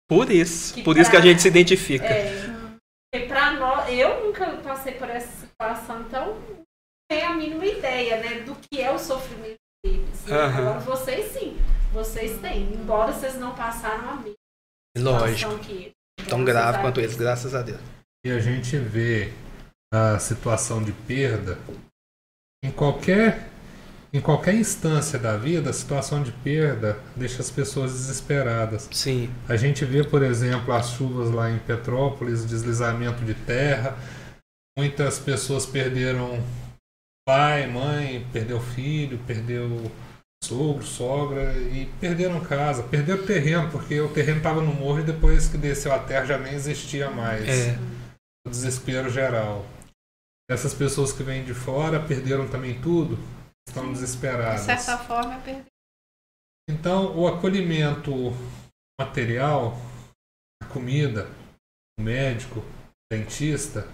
[0.09, 2.07] Por isso, Que por isso que a pra- gente se identifica.
[2.07, 2.33] É,
[3.13, 6.37] porque pra nós, eu nunca passei por essa situação, então
[7.11, 10.25] não tenho a mínima ideia, né, do que é o sofrimento deles.
[10.27, 10.37] né?
[10.37, 10.59] Aham.
[10.61, 11.57] Agora vocês sim,
[11.93, 14.37] vocês têm, embora vocês não passaram a mesma
[14.99, 15.53] Lógico.
[15.53, 15.93] situação que eles.
[16.29, 17.81] Tão grave quanto eles, graças a Deus.
[18.27, 19.33] E a gente vê
[19.93, 21.57] a situação de perda
[22.63, 23.49] em qualquer
[24.11, 28.89] em qualquer instância da vida, a situação de perda deixa as pessoas desesperadas.
[28.91, 33.99] Sim, A gente vê, por exemplo, as chuvas lá em Petrópolis, deslizamento de terra.
[34.79, 36.43] Muitas pessoas perderam
[37.29, 39.69] pai, mãe, perdeu filho, perdeu
[40.43, 45.47] sogro, sogra e perderam casa, perderam terreno, porque o terreno estava no morro e depois
[45.47, 47.47] que desceu a terra já nem existia mais.
[47.47, 47.77] é,
[48.47, 49.67] O desespero geral.
[50.51, 53.19] Essas pessoas que vêm de fora perderam também tudo,
[53.69, 54.63] estão de desesperadas.
[54.63, 55.67] certa forma perdi.
[56.67, 58.11] Então, o acolhimento
[58.99, 59.77] material,
[60.63, 61.29] a comida,
[62.01, 63.87] o médico, o dentista,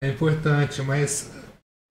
[0.00, 1.43] é importante, mas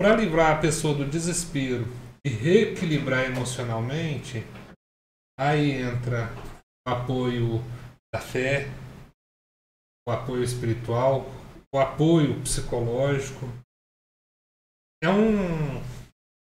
[0.03, 1.87] para livrar a pessoa do desespero
[2.25, 4.45] e reequilibrar emocionalmente,
[5.39, 6.29] aí entra
[6.85, 7.63] o apoio
[8.13, 8.67] da fé,
[10.05, 11.31] o apoio espiritual,
[11.73, 13.47] o apoio psicológico.
[15.01, 15.81] É um,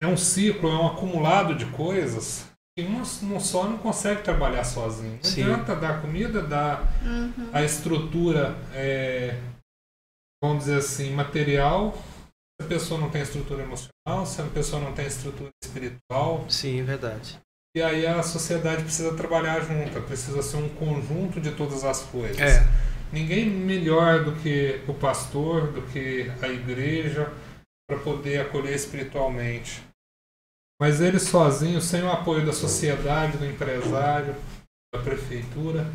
[0.01, 2.49] é um ciclo, é um acumulado de coisas
[2.79, 5.17] que um não só não consegue trabalhar sozinho.
[5.17, 5.43] Não Sim.
[5.43, 7.51] adianta dar comida, dar Uhum.
[7.53, 9.43] a estrutura, é,
[10.41, 11.99] vamos dizer assim, material.
[12.61, 17.39] A pessoa não tem estrutura emocional, se a pessoa não tem estrutura espiritual, sim, verdade.
[17.77, 22.39] e aí a sociedade precisa trabalhar junta, precisa ser um conjunto de todas as coisas.
[22.41, 22.67] É,
[23.13, 27.33] Ninguém melhor do que o pastor, do que a igreja,
[27.89, 29.83] para poder acolher espiritualmente.
[30.81, 34.37] Mas eles sozinhos, sem o apoio da sociedade, do empresário,
[34.95, 35.91] da prefeitura,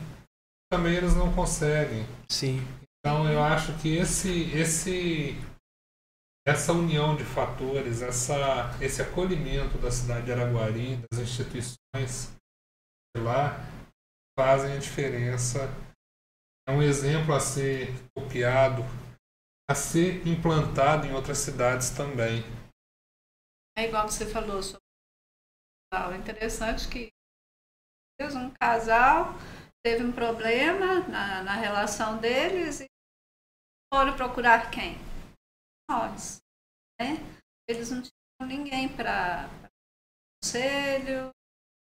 [0.72, 2.04] também eles não conseguem.
[2.32, 2.66] sim,
[3.00, 5.38] Então eu acho que esse, esse,
[6.46, 8.36] essa união de fatores, essa,
[8.82, 12.36] esse acolhimento da cidade de Araguari, das instituições
[13.16, 13.58] de lá,
[14.38, 15.70] fazem a diferença.
[16.68, 18.82] É um exemplo a ser copiado,
[19.70, 22.44] a ser implantado em outras cidades também.
[23.78, 24.84] É igual você falou sobre
[25.94, 26.12] o.
[26.12, 27.10] É interessante que
[28.22, 29.34] um casal
[29.84, 32.88] teve um problema na, na relação deles e
[33.94, 34.98] foram procurar quem?
[35.90, 36.42] Nós.
[37.00, 37.18] Né?
[37.68, 39.50] Eles não tinham ninguém para
[40.42, 41.32] conselho.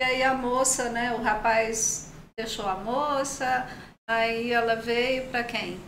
[0.01, 3.67] E aí a moça, né, o rapaz deixou a moça,
[4.09, 5.79] aí ela veio para quem?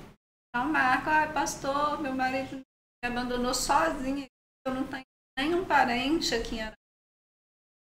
[0.48, 4.26] Então, Marco, ah, pastor, meu marido me abandonou sozinha,
[4.64, 5.04] eu não tenho
[5.36, 6.72] nenhum parente aqui em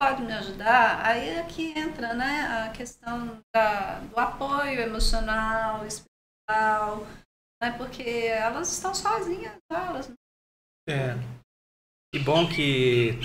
[0.01, 1.05] pode me ajudar?
[1.05, 7.07] Aí aqui entra né, a questão da, do apoio emocional, espiritual,
[7.65, 10.13] né, porque elas estão sozinhas, elas.
[10.89, 11.17] É.
[12.13, 13.19] Que bom que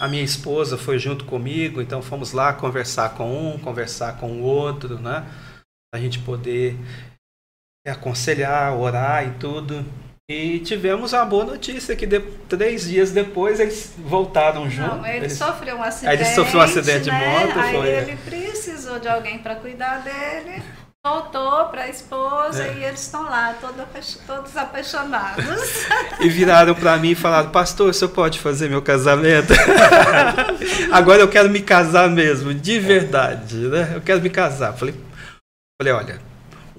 [0.00, 4.42] a minha esposa foi junto comigo, então fomos lá conversar com um, conversar com o
[4.42, 5.24] outro, né?
[5.94, 6.76] A gente poder
[7.86, 9.84] aconselhar, orar e tudo.
[10.28, 14.96] E tivemos a boa notícia que de, três dias depois eles voltaram juntos.
[14.96, 16.22] Não, ele eles, sofreu um acidente.
[16.22, 17.18] Ele sofreu um acidente né?
[17.18, 17.58] de moto.
[17.58, 17.88] Aí foi.
[17.88, 20.62] ele precisou de alguém para cuidar dele.
[21.04, 22.74] Voltou para a esposa é.
[22.78, 25.44] e eles estão lá, todos, todos apaixonados.
[26.20, 29.52] E viraram para mim e falaram: Pastor, o senhor pode fazer meu casamento?
[30.92, 33.56] Agora eu quero me casar mesmo, de verdade.
[33.56, 33.90] Né?
[33.96, 34.74] Eu quero me casar.
[34.74, 34.94] Falei,
[35.76, 36.20] falei olha,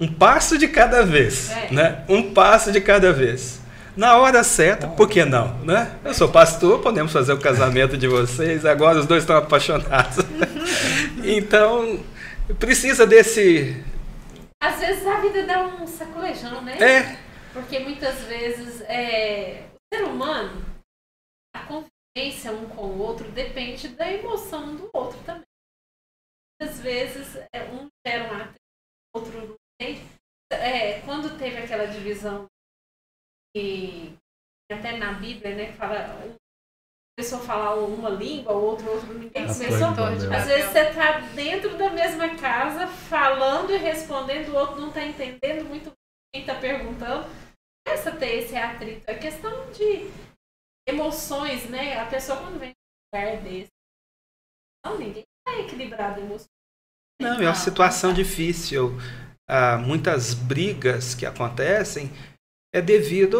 [0.00, 1.68] um passo de cada vez, é.
[1.70, 1.98] né?
[2.08, 3.60] Um passo de cada vez.
[3.94, 5.90] Na hora certa, por que não, né?
[6.02, 8.64] Eu sou pastor, podemos fazer o casamento de vocês.
[8.64, 10.24] Agora os dois estão apaixonados.
[11.22, 12.00] então,
[12.58, 13.84] precisa desse
[14.64, 16.78] Às vezes a vida dá um sacolejão, né?
[16.78, 17.24] É.
[17.52, 20.64] Porque muitas vezes é, o ser humano,
[21.54, 25.44] a convivência um com o outro depende da emoção do outro também.
[26.58, 28.56] Muitas vezes é, um gera um atrito,
[29.14, 29.56] outro não
[30.50, 32.46] é, quando teve aquela divisão
[33.54, 34.16] que
[34.72, 36.06] até na Bíblia, né, que fala
[37.16, 39.88] pessoa falar uma língua, o outro, outro ninguém começou.
[40.34, 45.04] Às vezes você está dentro da mesma casa, falando e respondendo, o outro não está
[45.04, 45.92] entendendo muito
[46.32, 47.28] quem está perguntando.
[47.86, 49.04] Essa ter esse atrito.
[49.06, 50.10] É questão de
[50.88, 51.98] emoções, né?
[52.00, 53.68] A pessoa quando vem um lugar desse,
[54.84, 56.48] não, ninguém está equilibrado emocionalmente.
[57.20, 58.98] Não, é uma situação difícil
[59.48, 62.10] ah, muitas brigas que acontecem
[62.74, 63.38] é devido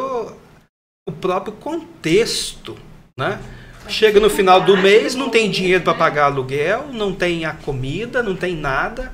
[1.08, 2.74] ao próprio contexto,
[3.18, 3.40] né?
[3.88, 8.22] Chega no final do mês, não tem dinheiro para pagar aluguel, não tem a comida,
[8.22, 9.12] não tem nada.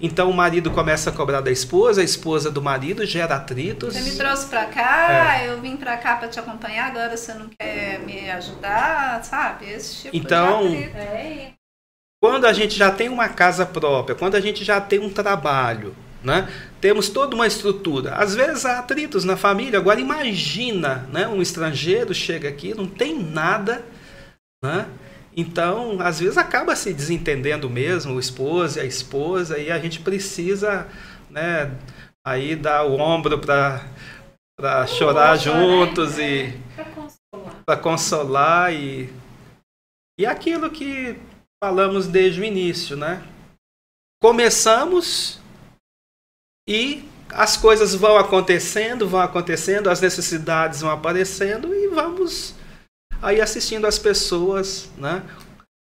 [0.00, 3.94] Então o marido começa a cobrar da esposa, a esposa do marido gera atritos.
[3.94, 5.50] Você me trouxe para cá, é.
[5.50, 9.70] eu vim para cá para te acompanhar, agora você não quer me ajudar, sabe?
[9.70, 10.96] Esse tipo então, de atrito.
[10.96, 11.52] É.
[12.22, 15.94] Quando a gente já tem uma casa própria, quando a gente já tem um trabalho,
[16.22, 16.48] né?
[16.80, 18.14] Temos toda uma estrutura.
[18.14, 19.78] Às vezes há atritos na família.
[19.78, 21.26] Agora imagina, né?
[21.26, 23.82] um estrangeiro chega aqui, não tem nada,
[24.62, 24.88] né?
[25.36, 30.00] Então, às vezes acaba se desentendendo mesmo, o esposo e a esposa, e a gente
[30.00, 30.88] precisa,
[31.30, 31.74] né,
[32.26, 36.24] aí dar o ombro para chorar juntos né?
[36.24, 37.80] e para consolar.
[37.80, 39.12] consolar e
[40.18, 41.18] e aquilo que
[41.64, 43.26] falamos desde o início, né?
[44.20, 45.40] Começamos
[46.68, 52.54] e as coisas vão acontecendo, vão acontecendo, as necessidades vão aparecendo e vamos
[53.22, 55.22] aí assistindo as pessoas, né,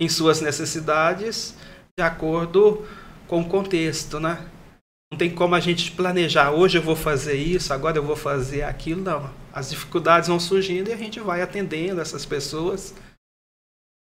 [0.01, 1.55] em suas necessidades
[1.99, 2.87] de acordo
[3.27, 4.51] com o contexto, né?
[5.11, 8.63] Não tem como a gente planejar, hoje eu vou fazer isso, agora eu vou fazer
[8.63, 9.33] aquilo, não.
[9.53, 12.95] As dificuldades vão surgindo e a gente vai atendendo essas pessoas.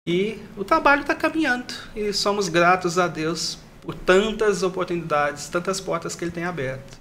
[0.06, 6.14] E o trabalho está caminhando e somos gratos a Deus por tantas oportunidades, tantas portas
[6.14, 7.00] que ele tem aberto.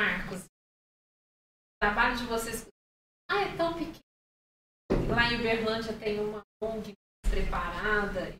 [0.00, 2.66] Marcos, o trabalho de vocês
[3.30, 3.98] ah, é tão pequeno.
[5.08, 6.94] Lá em Uberlândia tem uma ONG
[7.28, 8.36] preparada.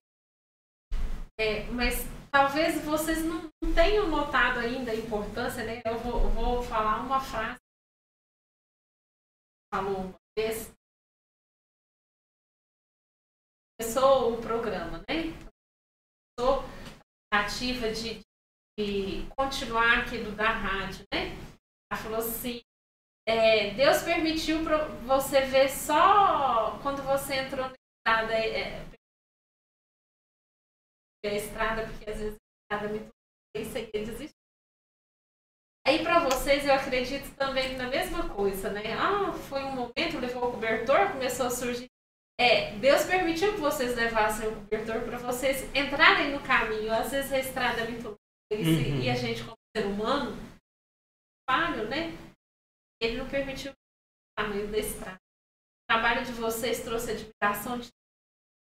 [1.38, 5.82] É, mas talvez vocês não, tenham notado ainda a importância, né?
[5.84, 7.58] Eu vou, vou falar uma frase.
[9.72, 10.72] Falou uma vez.
[13.78, 15.34] Começou o programa, né?
[16.38, 16.64] Começou
[17.32, 18.20] ativa de,
[18.78, 21.34] de continuar aquilo da rádio, né?
[21.90, 22.62] Ela falou assim,
[23.26, 28.84] é, Deus permitiu para você ver só quando você entrou na estrada, é,
[31.24, 33.08] é, a estrada, porque às vezes a estrada me
[33.54, 34.34] pensei que desistir.
[35.86, 38.94] Aí para vocês eu acredito também na mesma coisa, né?
[38.94, 41.88] Ah, foi um momento, levou o cobertor, começou a surgir
[42.38, 46.92] é, Deus permitiu que vocês levassem o cobertor para vocês entrarem no caminho.
[46.92, 48.18] Às vezes a estrada é muito longa
[48.52, 49.00] uhum.
[49.00, 50.36] e a gente, como ser humano,
[51.48, 52.12] falho, né?
[53.04, 55.16] Ele não permitiu o caminho da estrada.
[55.16, 57.90] O trabalho de vocês trouxe admiração de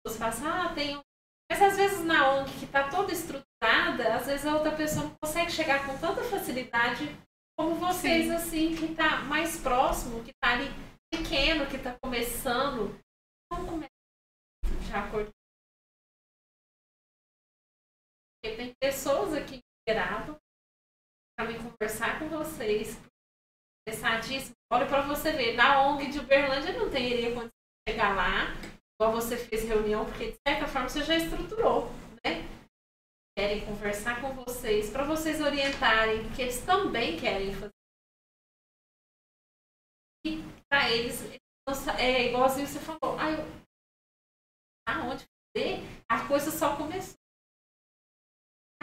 [0.04, 1.02] pessoas falam assim, ah, tem
[1.50, 5.16] Mas às vezes na ONG que está toda estruturada, às vezes a outra pessoa não
[5.22, 7.04] consegue chegar com tanta facilidade
[7.56, 8.34] como vocês, Sim.
[8.34, 10.68] assim, que está mais próximo, que está ali
[11.10, 13.00] pequeno, que está começando
[13.52, 13.88] Vamos começar
[14.64, 15.30] de acordo.
[18.42, 20.36] Porque tem pessoas aqui liberado
[21.36, 22.96] para me conversar com vocês.
[23.86, 24.54] Interessadíssimo.
[24.72, 27.50] Olha para você ver, na ONG de Uberlândia não teria quando
[27.86, 28.54] chegar lá,
[28.94, 31.90] igual você fez reunião, porque de certa forma você já estruturou,
[32.24, 32.48] né?
[33.36, 37.72] Querem conversar com vocês, para vocês orientarem, porque eles também querem fazer.
[40.26, 41.22] E para eles,
[41.98, 43.36] é igualzinho você falou, ah,
[44.88, 45.82] aonde fazer?
[46.08, 47.14] A coisa só começou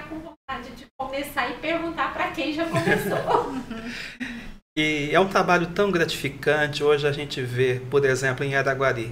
[0.10, 3.18] com vontade de começar e perguntar para quem já começou.
[4.78, 6.84] e é um trabalho tão gratificante.
[6.84, 9.10] Hoje a gente vê, por exemplo, em Araguari,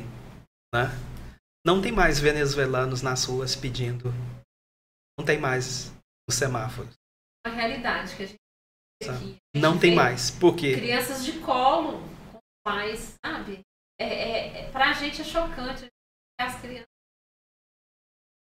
[0.74, 0.90] né?
[1.66, 4.14] não tem mais venezuelanos nas ruas pedindo.
[5.18, 5.94] Não tem mais
[6.30, 6.94] os semáforos.
[7.46, 8.40] A realidade que a gente
[9.04, 9.38] vê aqui.
[9.56, 10.32] Não tem mais.
[10.32, 10.76] Por quê?
[10.76, 12.02] Crianças de colo
[12.32, 13.62] com pais, sabe?
[14.00, 15.88] É, é, é, pra gente é chocante.
[16.40, 16.90] As crianças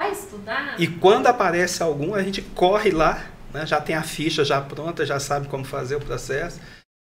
[0.01, 0.79] Vai estudar?
[0.79, 3.65] E quando aparece algum, a gente corre lá, né?
[3.65, 6.59] já tem a ficha já pronta, já sabe como fazer o processo,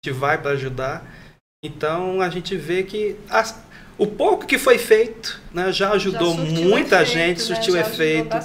[0.05, 1.05] gente vai para ajudar.
[1.64, 3.61] Então a gente vê que as,
[3.99, 7.44] o pouco que foi feito né, já ajudou já muita efeito, gente, né?
[7.44, 8.36] surtiu efeito.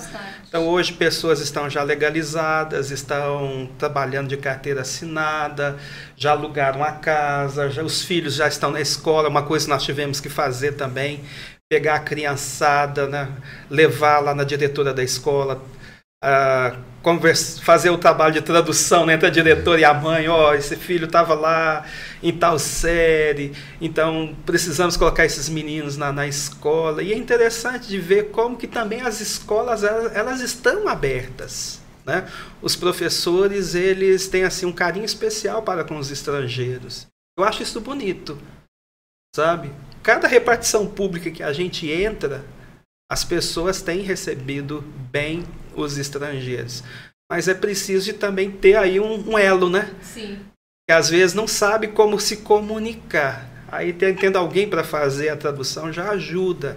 [0.47, 5.77] Então hoje pessoas estão já legalizadas, estão trabalhando de carteira assinada,
[6.15, 9.83] já alugaram a casa, já, os filhos já estão na escola, uma coisa que nós
[9.83, 11.23] tivemos que fazer também
[11.69, 13.29] pegar a criançada, né,
[13.69, 15.63] levar lá na diretora da escola,
[16.23, 20.49] uh, conversa, fazer o trabalho de tradução né, entre a diretora e a mãe, ó,
[20.49, 21.85] oh, esse filho estava lá
[22.21, 27.01] em tal série, então precisamos colocar esses meninos na, na escola.
[27.01, 31.81] E é interessante de ver como que também as escolas elas, elas estão abertas.
[32.05, 32.27] Né?
[32.61, 37.07] Os professores eles têm assim um carinho especial para com os estrangeiros.
[37.37, 38.37] Eu acho isso bonito,
[39.35, 39.71] sabe?
[40.01, 42.43] cada repartição pública que a gente entra,
[43.09, 45.43] as pessoas têm recebido bem
[45.75, 46.83] os estrangeiros.
[47.31, 49.93] Mas é preciso também ter aí um, um elo, né?
[50.01, 50.39] Sim.
[50.87, 53.49] Que às vezes não sabe como se comunicar.
[53.71, 56.75] Aí tendo alguém para fazer a tradução já ajuda.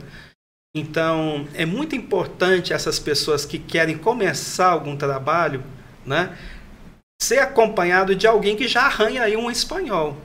[0.76, 5.62] Então, é muito importante essas pessoas que querem começar algum trabalho,
[6.05, 6.36] né,
[7.22, 10.16] ser acompanhado de alguém que já arranha aí um espanhol.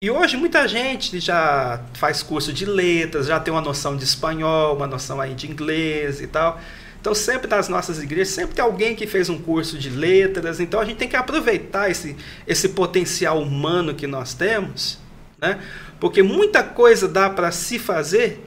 [0.00, 4.76] E hoje muita gente já faz curso de letras, já tem uma noção de espanhol,
[4.76, 6.60] uma noção aí de inglês e tal.
[7.00, 10.60] Então sempre nas nossas igrejas, sempre tem alguém que fez um curso de letras.
[10.60, 14.98] Então a gente tem que aproveitar esse, esse potencial humano que nós temos,
[15.40, 15.62] né?
[16.00, 18.44] Porque muita coisa dá para se fazer,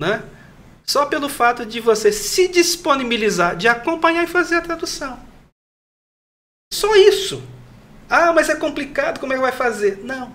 [0.00, 0.22] né?
[0.84, 5.18] Só pelo fato de você se disponibilizar, de acompanhar e fazer a tradução.
[6.72, 7.42] Só isso.
[8.08, 9.98] Ah, mas é complicado, como é que vai fazer?
[10.04, 10.32] Não.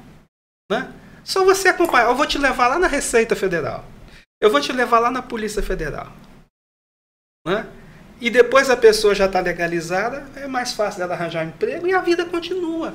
[0.70, 0.92] Né?
[1.24, 2.10] Só você acompanhar.
[2.10, 3.86] Eu vou te levar lá na Receita Federal.
[4.42, 6.12] Eu vou te levar lá na Polícia Federal.
[7.46, 7.68] Né?
[8.20, 11.94] E depois a pessoa já está legalizada, é mais fácil dela arranjar um emprego e
[11.94, 12.94] a vida continua.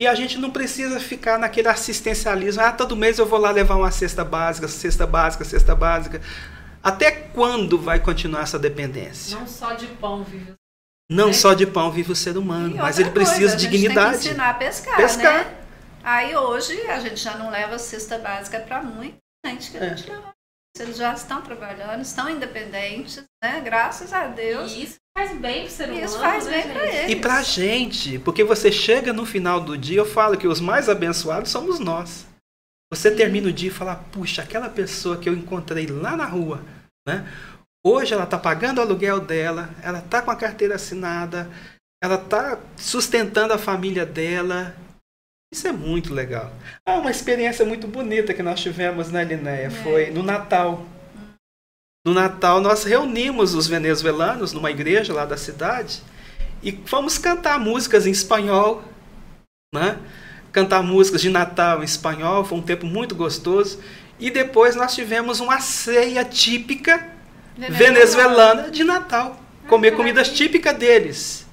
[0.00, 2.62] E a gente não precisa ficar naquele assistencialismo.
[2.62, 6.20] Ah, todo mês eu vou lá levar uma cesta básica, cesta básica, cesta básica.
[6.82, 9.36] Até quando vai continuar essa dependência?
[9.36, 10.54] Não só de pão vive
[11.10, 11.32] Não né?
[11.32, 14.10] só de pão vive o ser humano, mas ele precisa de dignidade.
[14.12, 15.44] Tem que ensinar a pescar, pescar.
[15.44, 15.56] Né?
[16.04, 19.16] Aí hoje a gente já não leva cesta básica para muita
[19.46, 20.14] gente que a gente é.
[20.14, 20.37] leva.
[20.80, 23.60] Eles já estão trabalhando, estão independentes, né?
[23.60, 24.72] Graças a Deus.
[24.72, 26.04] E isso faz bem pro ser humano.
[26.04, 27.10] Isso faz né, bem para eles.
[27.10, 30.88] E pra gente, porque você chega no final do dia, eu falo que os mais
[30.88, 32.26] abençoados somos nós.
[32.92, 36.62] Você termina o dia e fala, puxa, aquela pessoa que eu encontrei lá na rua,
[37.06, 37.26] né?
[37.84, 41.50] Hoje ela está pagando o aluguel dela, ela está com a carteira assinada,
[42.02, 44.74] ela está sustentando a família dela,
[45.50, 46.52] isso é muito legal.
[46.84, 49.70] Ah, uma experiência muito bonita que nós tivemos na né, Linéia é.
[49.70, 50.86] foi no Natal.
[52.06, 56.02] No Natal nós reunimos os venezuelanos numa igreja lá da cidade
[56.62, 58.84] e fomos cantar músicas em espanhol,
[59.74, 59.98] né?
[60.52, 63.80] Cantar músicas de Natal em espanhol, foi um tempo muito gostoso.
[64.18, 67.06] E depois nós tivemos uma ceia típica
[67.56, 71.46] venezuelana de Natal, ah, comer comidas típicas deles.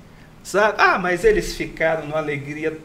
[0.43, 0.75] Sabe?
[0.77, 2.77] Ah, mas eles ficaram numa alegria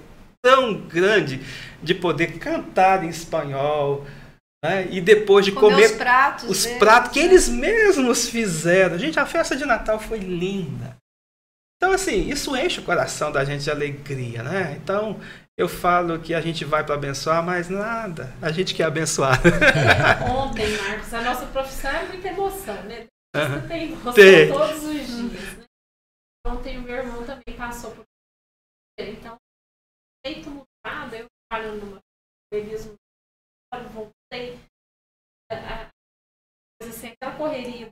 [0.42, 1.40] tão grande
[1.82, 4.06] de poder cantar em espanhol.
[4.64, 4.88] Né?
[4.90, 7.26] E depois de comer, comer os pratos, os pratos que né?
[7.26, 8.98] eles mesmos fizeram.
[8.98, 10.96] Gente, a festa de Natal foi linda.
[11.76, 14.78] Então, assim, isso enche o coração da gente de alegria, né?
[14.82, 15.18] Então,
[15.56, 18.34] eu falo que a gente vai para abençoar, mas nada.
[18.42, 19.40] A gente quer abençoar.
[20.30, 23.06] Ontem, Marcos, a nossa profissão é muita emoção, né?
[23.34, 24.52] Você tem emoção tem.
[24.52, 25.64] todos os dias, né?
[26.46, 28.04] Ontem o meu irmão também passou por
[28.98, 29.36] então
[30.24, 32.00] feito mudado, eu trabalhando numa
[32.52, 32.96] realismo,
[33.92, 34.58] voltei,
[35.50, 35.90] a,
[36.82, 37.90] assim, aquela correria.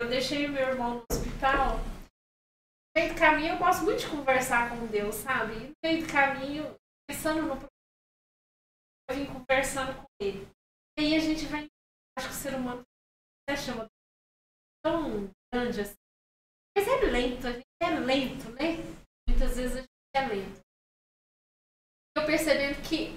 [0.00, 4.70] Eu deixei meu irmão no hospital No meio do caminho, eu gosto muito de conversar
[4.70, 5.52] com Deus, sabe?
[5.54, 6.76] E no meio do caminho,
[7.06, 7.70] pensando no
[9.10, 10.48] eu vim conversando com ele.
[10.96, 11.66] E aí a gente vai.
[12.16, 12.82] Acho que o ser humano
[13.42, 13.88] até chama
[14.84, 15.96] tão grande assim.
[16.76, 17.46] Mas é lento,
[17.82, 18.76] é lento, né?
[19.28, 20.60] Muitas vezes a lento.
[22.16, 23.10] Eu percebendo que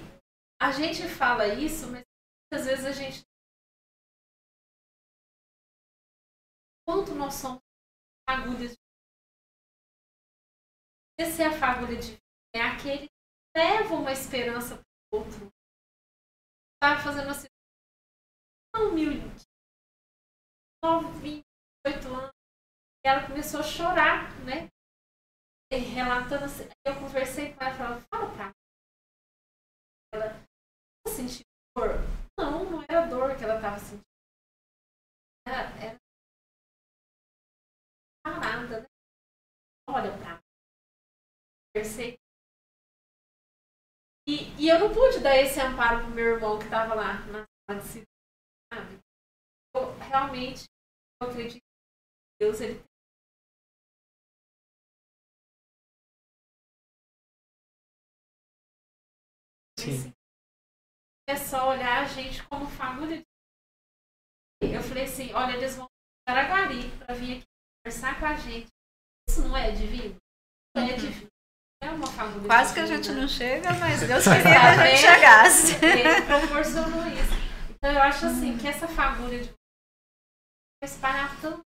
[0.62, 2.04] a gente fala isso, mas
[2.52, 3.24] muitas vezes a gente.
[6.86, 7.62] Quanto nós somos
[8.28, 8.84] agulhas de.
[11.20, 12.18] Esse é a fagulha de
[12.56, 15.52] é aquele que leva uma esperança para o outro.
[16.76, 17.48] Estava fazendo assim,
[18.76, 19.44] humilde,
[21.22, 22.32] 28 anos,
[23.04, 24.73] e ela começou a chorar, né?
[25.80, 28.54] Relatando assim, eu conversei com ela e falava, fala pra mim.
[30.14, 30.46] Ela
[31.08, 31.44] sentiu
[31.76, 31.90] dor?
[32.38, 34.04] Não, não era dor que ela estava sentindo.
[35.48, 35.98] Era, era
[38.24, 38.88] parada, né?
[39.90, 40.44] Olha pra mim.
[41.74, 42.18] Conversei.
[44.28, 47.46] E, e eu não pude dar esse amparo pro meu irmão que estava lá na
[47.68, 49.00] sala de cidade,
[49.76, 50.66] Eu realmente
[51.22, 52.82] eu acredito que Deus ele
[59.92, 60.14] Sim.
[61.28, 63.22] É só olhar a gente como família.
[64.62, 65.88] Eu falei assim, olha, eles vão
[66.26, 67.44] para Araguari para vir aqui
[67.84, 68.68] conversar com a gente.
[69.30, 70.16] Isso não é divino?
[70.76, 71.28] Não é divino.
[71.82, 75.02] É uma família Quase que a gente não chega, mas Deus queria que a gente
[75.02, 75.86] chegasse.
[75.86, 77.34] Ele proporcionou isso.
[77.72, 79.54] Então eu acho assim que essa fagulha de
[80.82, 81.62] espalhar tanto.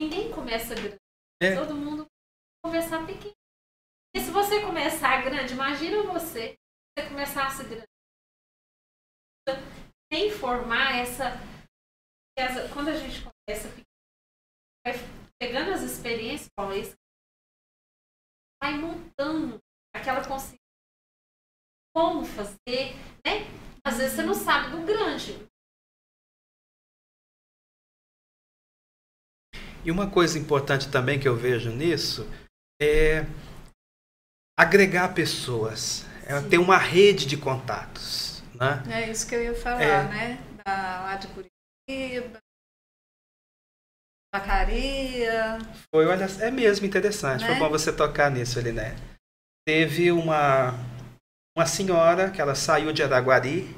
[0.00, 0.98] Ninguém começa grande.
[1.42, 1.54] É.
[1.54, 2.06] Todo mundo
[2.62, 3.32] começar pequeno.
[4.14, 6.54] E se você começar grande, imagina você,
[6.96, 7.86] você começasse grande.
[10.12, 11.32] Sem formar essa.
[12.72, 13.68] Quando a gente começa
[14.84, 14.94] vai
[15.38, 16.48] pegando as experiências,
[18.62, 19.58] vai montando
[19.94, 20.58] aquela consciência
[21.94, 22.94] como fazer,
[23.24, 23.44] né?
[23.84, 25.32] Às vezes você não sabe do grande.
[29.84, 32.22] E uma coisa importante também que eu vejo nisso
[32.80, 33.22] é
[34.58, 36.48] agregar pessoas, é Sim.
[36.48, 38.42] ter uma rede de contatos.
[38.54, 38.82] Né?
[38.90, 40.04] É isso que eu ia falar, É.
[40.04, 40.38] né?
[40.64, 42.38] Da, lá de Curitiba,
[44.34, 45.58] Vacaria.
[45.94, 47.48] Foi, olha, é mesmo interessante, Né?
[47.48, 48.96] foi bom você tocar nisso, Eliné.
[49.66, 50.72] Teve uma,
[51.56, 53.76] uma senhora que ela saiu de Araguari,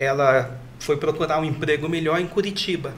[0.00, 2.92] ela foi procurar um emprego melhor em Curitiba.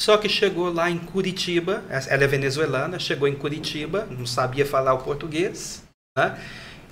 [0.00, 4.94] Só que chegou lá em Curitiba, ela é venezuelana, chegou em Curitiba, não sabia falar
[4.94, 5.82] o português,
[6.16, 6.38] né?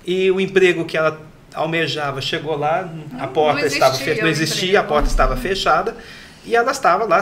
[0.07, 1.21] E o emprego que ela
[1.53, 4.85] almejava chegou lá, a Não- porta não estava fechada, não existia, emprego.
[4.85, 5.97] a porta estava fechada,
[6.45, 7.21] e ela estava lá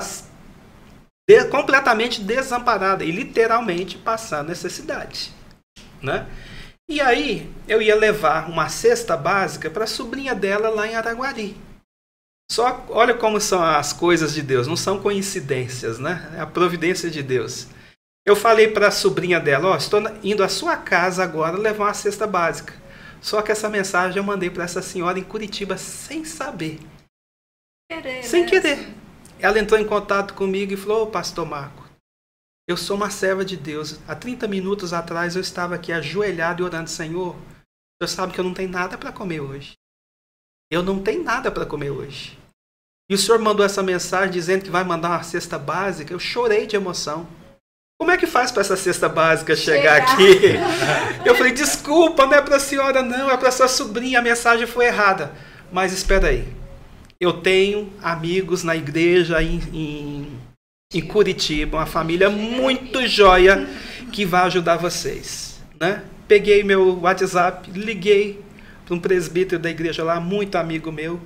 [1.27, 5.31] de- completamente desamparada e literalmente passando necessidade,
[6.01, 6.27] né?
[6.87, 11.57] E aí eu ia levar uma cesta básica para a sobrinha dela lá em Araguari.
[12.51, 16.31] Só olha como são as coisas de Deus, não são coincidências, né?
[16.37, 17.67] É a providência de Deus.
[18.26, 21.85] Eu falei para a sobrinha dela, ó, estou na- indo à sua casa agora levar
[21.85, 22.73] uma cesta básica.
[23.22, 26.80] Só que essa mensagem eu mandei para essa senhora em Curitiba sem saber,
[27.89, 28.49] Querer, sem né?
[28.49, 28.93] querer.
[29.39, 31.88] Ela entrou em contato comigo e falou: Ô, Pastor Marco,
[32.68, 33.99] eu sou uma serva de Deus.
[34.07, 37.35] Há 30 minutos atrás eu estava aqui ajoelhado e orando: Senhor,
[38.02, 39.73] eu sabe que eu não tenho nada para comer hoje.
[40.72, 42.39] Eu não tenho nada para comer hoje.
[43.10, 46.11] E o senhor mandou essa mensagem dizendo que vai mandar uma cesta básica.
[46.11, 47.27] Eu chorei de emoção.
[47.97, 50.13] Como é que faz para essa cesta básica chegar, Chegar.
[50.13, 51.26] aqui?
[51.26, 54.19] Eu falei: Desculpa, não é para a senhora, não, é para sua sobrinha.
[54.19, 55.31] A mensagem foi errada.
[55.72, 56.45] Mas espera aí.
[57.19, 60.39] Eu tenho amigos na igreja em, em,
[60.93, 63.65] em Curitiba, uma família muito joia
[64.11, 65.59] que vai ajudar vocês.
[65.80, 66.03] Né?
[66.27, 68.43] Peguei meu WhatsApp, liguei
[68.85, 71.19] para um presbítero da igreja lá, muito amigo meu.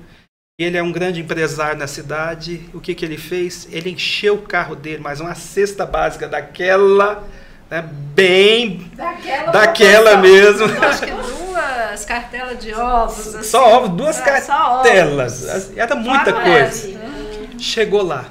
[0.59, 2.69] Ele é um grande empresário na cidade.
[2.73, 3.65] O que, que ele fez?
[3.71, 7.25] Ele encheu o carro dele, mas uma cesta básica daquela,
[7.71, 7.81] né,
[8.13, 10.65] bem Daquela, daquela mesmo.
[10.65, 13.35] Eu acho que duas cartelas de ovos.
[13.35, 13.49] assim.
[13.49, 14.83] Só ovos, duas só ovos.
[14.83, 15.77] cartelas.
[15.77, 16.87] Era muita coisa.
[16.97, 17.49] Maravilha.
[17.57, 18.25] Chegou lá.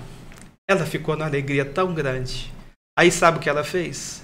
[0.68, 2.52] Ela ficou numa alegria tão grande.
[2.98, 4.22] Aí sabe o que ela fez?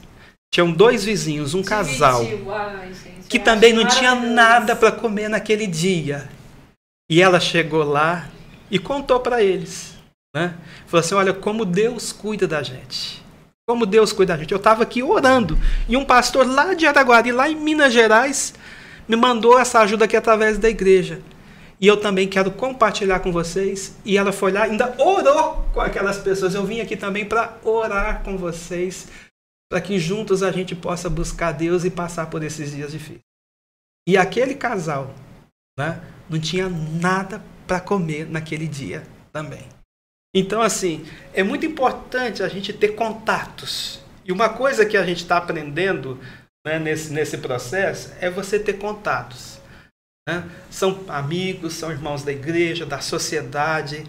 [0.53, 2.53] Tinham dois vizinhos, um casal, Dividiu.
[2.55, 6.29] Ai, gente, que também não tinha nada para comer naquele dia.
[7.11, 8.29] E ela chegou lá
[8.71, 9.95] e contou para eles,
[10.35, 10.57] né?
[10.87, 13.23] Falou assim: "Olha como Deus cuida da gente.
[13.69, 14.53] Como Deus cuida da gente.
[14.53, 15.59] Eu estava aqui orando
[15.89, 18.55] e um pastor lá de Araguari, lá em Minas Gerais,
[19.09, 21.21] me mandou essa ajuda aqui através da igreja.
[21.81, 23.97] E eu também quero compartilhar com vocês.
[24.05, 26.55] E ela foi lá, ainda orou com aquelas pessoas.
[26.55, 29.09] Eu vim aqui também para orar com vocês,
[29.71, 33.21] para que juntos a gente possa buscar Deus e passar por esses dias difíceis.
[34.09, 35.11] E aquele casal
[35.79, 39.03] né, não tinha nada para comer naquele dia
[39.33, 39.67] também.
[40.35, 44.01] Então, assim, é muito importante a gente ter contatos.
[44.25, 46.19] E uma coisa que a gente está aprendendo
[46.67, 49.61] né, nesse, nesse processo é você ter contatos.
[50.29, 50.49] Né?
[50.71, 54.05] São amigos, são irmãos da igreja, da sociedade.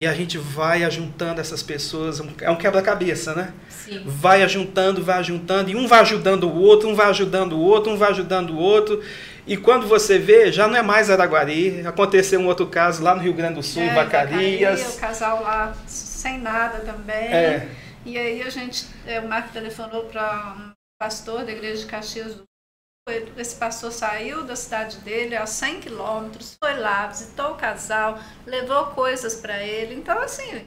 [0.00, 3.52] E a gente vai ajuntando essas pessoas, é um quebra-cabeça, né?
[3.68, 4.04] Sim.
[4.06, 7.90] Vai ajuntando, vai ajuntando, e um vai ajudando o outro, um vai ajudando o outro,
[7.92, 9.02] um vai ajudando o outro.
[9.44, 11.84] E quando você vê, já não é mais Araguari.
[11.84, 14.80] Aconteceu um outro caso lá no Rio Grande do Sul, em É, Vacarias.
[14.80, 17.34] Vacaria, o casal lá sem nada também.
[17.34, 17.68] É.
[18.06, 22.36] E aí a gente, é, o Marco telefonou para um pastor da igreja de Caxias
[22.36, 22.47] do.
[23.36, 28.86] Esse pastor saiu da cidade dele a 100 quilômetros, foi lá, visitou o casal, levou
[28.86, 29.94] coisas para ele.
[29.94, 30.66] Então, assim,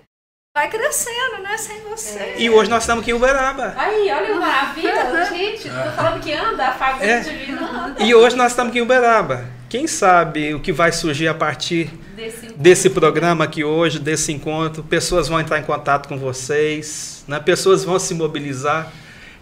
[0.56, 1.58] vai crescendo, né?
[1.58, 2.36] Sem você.
[2.38, 3.74] E hoje nós estamos aqui em Uberaba.
[3.78, 5.26] Aí, olha que maravilha.
[5.30, 7.20] Gente, tô falando que anda, a fábrica É.
[7.22, 9.46] divina anda E hoje nós estamos aqui em Uberaba.
[9.70, 14.84] Quem sabe o que vai surgir a partir desse desse programa aqui hoje, desse encontro?
[14.84, 17.40] Pessoas vão entrar em contato com vocês, né?
[17.40, 18.92] pessoas vão se mobilizar.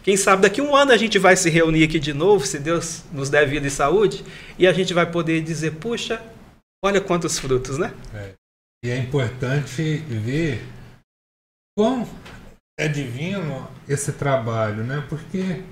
[0.09, 2.57] Quem sabe daqui a um ano a gente vai se reunir aqui de novo, se
[2.57, 4.25] Deus nos der vida e saúde,
[4.57, 6.19] e a gente vai poder dizer: puxa,
[6.83, 7.93] olha quantos frutos, né?
[8.83, 10.65] E é importante ver
[11.77, 12.09] quão
[12.79, 15.05] é divino esse trabalho, né?
[15.07, 15.63] Porque,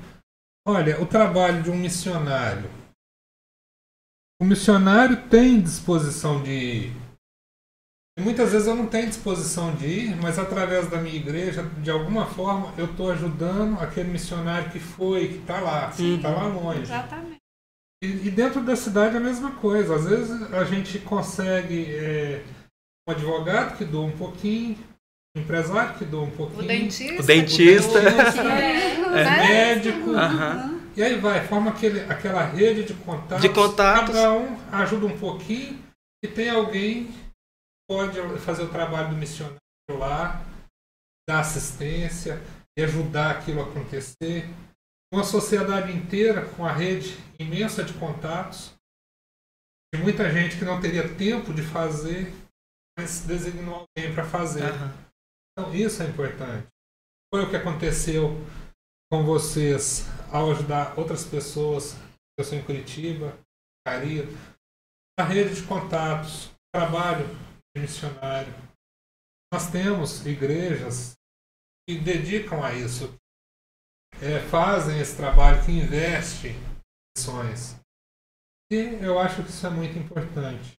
[0.67, 2.69] olha, o trabalho de um missionário.
[4.39, 6.91] O missionário tem disposição de
[8.21, 12.25] muitas vezes eu não tenho disposição de ir, mas através da minha igreja, de alguma
[12.25, 16.81] forma, eu estou ajudando aquele missionário que foi, que está lá, que está lá longe.
[16.81, 17.37] Exatamente.
[18.03, 19.95] E, e dentro da cidade é a mesma coisa.
[19.95, 22.43] Às vezes a gente consegue é,
[23.07, 24.77] um advogado que doa um pouquinho,
[25.35, 27.21] um empresário que doa um pouquinho, O dentista.
[27.21, 27.99] O dentista.
[29.07, 29.43] É.
[29.43, 30.11] o médico.
[30.11, 30.79] Aham.
[30.95, 33.41] E aí vai, forma aquele, aquela rede de contatos.
[33.41, 34.15] De contatos.
[34.15, 35.77] Cada um ajuda um pouquinho
[36.23, 37.07] e tem alguém
[37.89, 39.59] pode fazer o trabalho do missionário
[39.89, 40.43] lá,
[41.27, 42.41] dar assistência
[42.77, 44.45] e ajudar aquilo a acontecer.
[45.13, 48.73] Uma sociedade inteira com a rede imensa de contatos.
[49.93, 52.33] E muita gente que não teria tempo de fazer,
[52.99, 54.63] mas designou alguém para fazer.
[54.63, 54.93] Aham.
[55.57, 56.67] Então, isso é importante.
[57.33, 58.35] Foi o que aconteceu
[59.11, 61.95] com vocês ao ajudar outras pessoas,
[62.37, 63.37] eu sou em Curitiba,
[63.85, 64.25] Caria,
[65.17, 67.46] a rede de contatos, trabalho de
[67.77, 68.53] missionário.
[69.53, 71.15] Nós temos igrejas
[71.87, 73.17] que dedicam a isso,
[74.21, 76.77] é, fazem esse trabalho, que investem em
[77.17, 77.79] missões.
[78.71, 80.73] E eu acho que isso é muito importante.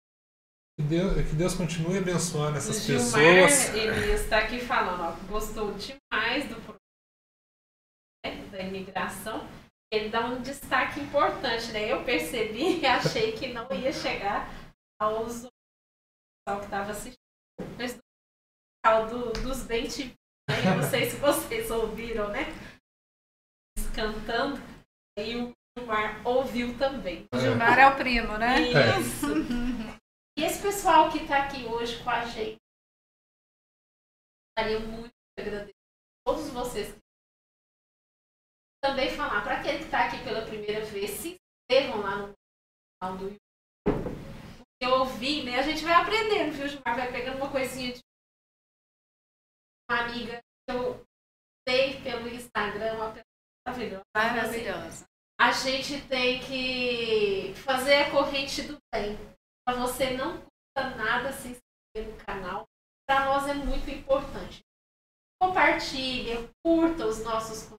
[0.79, 3.75] Que Deus, que Deus continue abençoando essas o Gilmar pessoas.
[3.75, 6.79] Elias está aqui falando, ó, gostou demais do programa
[8.25, 9.49] né, da imigração.
[9.91, 11.91] Ele dá um destaque importante, né?
[11.91, 14.49] Eu percebi e achei que não ia chegar
[15.01, 15.49] aos
[16.49, 17.19] pessoal que estava assistindo.
[17.77, 18.01] Mas do,
[18.83, 20.07] tal do, dos dentes,
[20.49, 20.77] né?
[20.77, 22.47] não sei se vocês ouviram, né?
[23.95, 24.57] Cantando.
[25.19, 27.27] E o Gilmar ouviu também.
[27.35, 28.57] O Gilmar é o primo, né?
[29.01, 29.27] Isso.
[30.39, 32.57] E esse pessoal que está aqui hoje com a gente,
[34.57, 36.97] gostaria muito de agradecer a todos vocês.
[38.81, 41.37] Também falar para aquele que está aqui pela primeira vez, se
[41.71, 42.35] inscrevam lá no
[43.01, 43.48] canal do YouTube.
[44.81, 45.59] Eu ouvi, né?
[45.59, 46.97] A gente vai aprendendo, viu, Gilmar?
[46.97, 48.01] Vai pegando uma coisinha de
[49.91, 51.05] uma amiga que eu
[51.69, 53.25] sei pelo Instagram, uma pessoa
[53.67, 54.05] maravilhosa.
[54.15, 55.07] Maravilhosa.
[55.41, 59.17] a gente tem que fazer a corrente do bem.
[59.67, 62.67] Para você não custa nada se inscrever no canal.
[63.07, 64.61] Para nós é muito importante.
[65.41, 67.79] Compartilhe, curta os nossos conteúdos,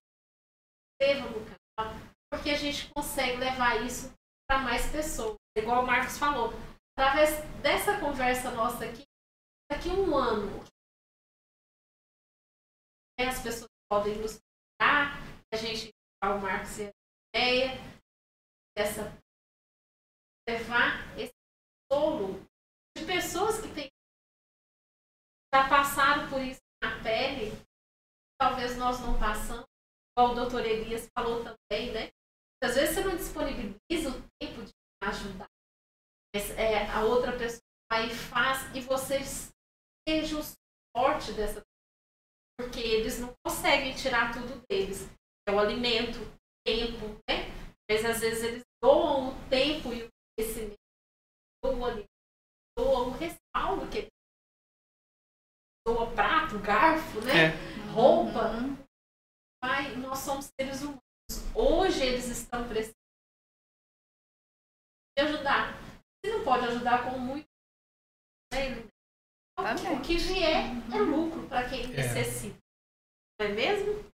[1.01, 1.93] inscreva no canal,
[2.31, 4.13] porque a gente consegue levar isso
[4.47, 5.35] para mais pessoas.
[5.57, 6.53] Igual o Marcos falou,
[6.99, 7.29] através
[7.61, 9.05] dessa conversa nossa aqui,
[9.71, 10.61] daqui um ano,
[13.17, 15.15] né, as pessoas podem nos procurar,
[15.53, 16.91] a gente, o Marcos e a
[17.33, 17.77] ideia
[18.77, 19.03] dessa
[20.45, 21.31] levar esse
[21.89, 22.45] solo
[22.97, 23.89] de pessoas que têm
[25.55, 27.51] já passaram por isso na pele,
[28.37, 29.65] talvez nós não passamos,
[30.11, 32.11] igual o doutor Elias falou também, né?
[32.61, 35.49] Às vezes você não disponibiliza o tempo de ajudar,
[36.33, 37.61] é, a outra pessoa
[37.91, 39.19] vai e faz e você
[40.07, 45.07] seja o suporte dessa pessoa, porque eles não conseguem tirar tudo deles.
[45.47, 47.49] É o alimento, o tempo, né?
[47.89, 50.77] Mas às vezes eles doam o tempo e o conhecimento,
[51.63, 52.09] doam o alimento,
[52.77, 54.09] doam o respaldo que eles
[55.85, 57.47] doam prato, garfo, né?
[57.47, 57.91] É.
[57.91, 58.51] Roupa.
[58.51, 58.77] Uhum.
[59.63, 61.01] Mas nós somos seres humanos.
[61.55, 62.95] Hoje eles estão precisando
[65.17, 65.88] de ajudar
[66.19, 67.47] você não pode ajudar com muito.
[69.59, 71.87] O que vier é lucro para quem é.
[71.87, 72.57] necessita.
[73.39, 73.43] É.
[73.43, 74.09] Não é mesmo?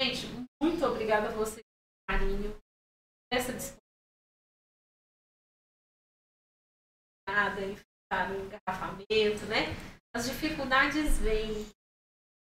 [0.00, 0.26] Gente,
[0.60, 1.64] muito obrigada a vocês,
[2.08, 2.58] carinho,
[3.30, 3.80] essa disponibilidade.
[7.72, 9.66] enfrentar o engarrafamento, né?
[10.14, 11.70] As dificuldades vêm.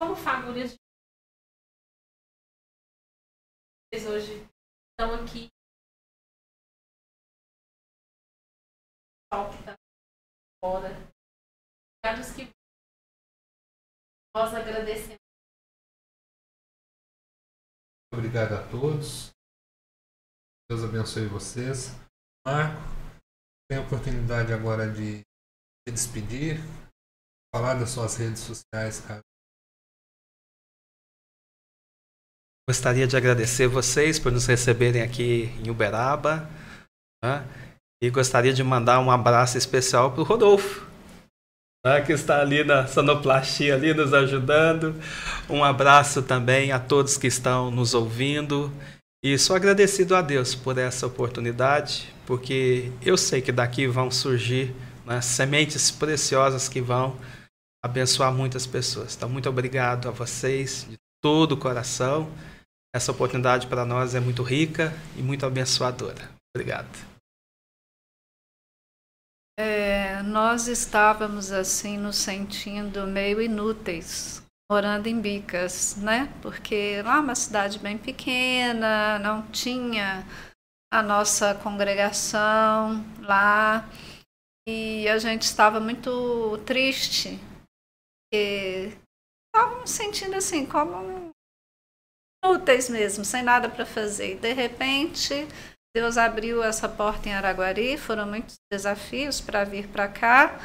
[0.01, 0.77] Como famílias
[3.95, 4.33] vocês hoje
[4.91, 5.54] estão aqui
[9.37, 9.75] O que está
[10.63, 10.91] fora.
[12.05, 12.51] Obrigados que
[14.35, 15.19] nós agradecemos.
[18.13, 19.33] Obrigado a todos.
[20.71, 21.89] Deus abençoe vocês.
[22.47, 22.81] Marco,
[23.69, 26.59] tem a oportunidade agora de se despedir,
[27.55, 29.23] falar das suas redes sociais, cara.
[32.69, 36.49] Gostaria de agradecer vocês por nos receberem aqui em Uberaba.
[37.23, 37.74] Né?
[38.05, 40.85] E gostaria de mandar um abraço especial para o Rodolfo,
[41.83, 42.03] né?
[42.03, 44.95] que está ali na sonoplastia, ali nos ajudando.
[45.49, 48.71] Um abraço também a todos que estão nos ouvindo.
[49.25, 54.77] E sou agradecido a Deus por essa oportunidade, porque eu sei que daqui vão surgir
[55.07, 57.17] né, sementes preciosas que vão
[57.83, 59.17] abençoar muitas pessoas.
[59.17, 62.31] Então, muito obrigado a vocês de todo o coração.
[62.95, 66.29] Essa oportunidade para nós é muito rica e muito abençoadora.
[66.55, 67.14] Obrigado.
[69.59, 76.33] É, nós estávamos assim nos sentindo meio inúteis morando em Bicas, né?
[76.43, 80.25] Porque lá é uma cidade bem pequena, não tinha
[80.93, 83.89] a nossa congregação lá
[84.67, 87.39] e a gente estava muito triste,
[88.33, 88.97] porque
[89.55, 91.31] estávamos sentindo assim como
[92.45, 94.33] úteis mesmo, sem nada para fazer.
[94.33, 95.47] E de repente,
[95.97, 100.59] Deus abriu essa porta em Araguari, foram muitos desafios para vir para cá.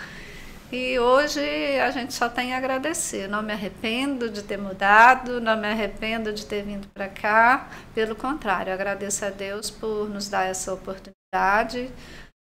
[0.72, 1.40] E hoje
[1.80, 3.28] a gente só tem a agradecer.
[3.28, 7.70] Não me arrependo de ter mudado, não me arrependo de ter vindo para cá.
[7.94, 11.92] Pelo contrário, agradeço a Deus por nos dar essa oportunidade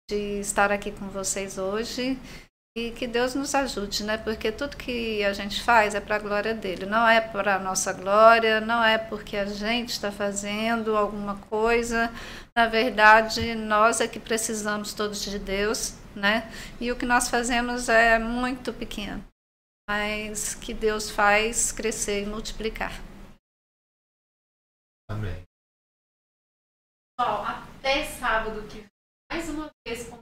[0.10, 2.18] de estar aqui com vocês hoje
[2.78, 4.18] e que Deus nos ajude, né?
[4.18, 7.60] Porque tudo que a gente faz é para a glória dele, não é para a
[7.60, 12.10] nossa glória, não é porque a gente está fazendo alguma coisa.
[12.56, 16.52] Na verdade, nós é que precisamos todos de Deus, né?
[16.80, 19.24] E o que nós fazemos é muito pequeno,
[19.90, 22.92] mas que Deus faz crescer e multiplicar.
[25.10, 25.44] Amém.
[27.18, 28.86] Pessoal, até sábado que
[29.32, 30.22] mais uma vez com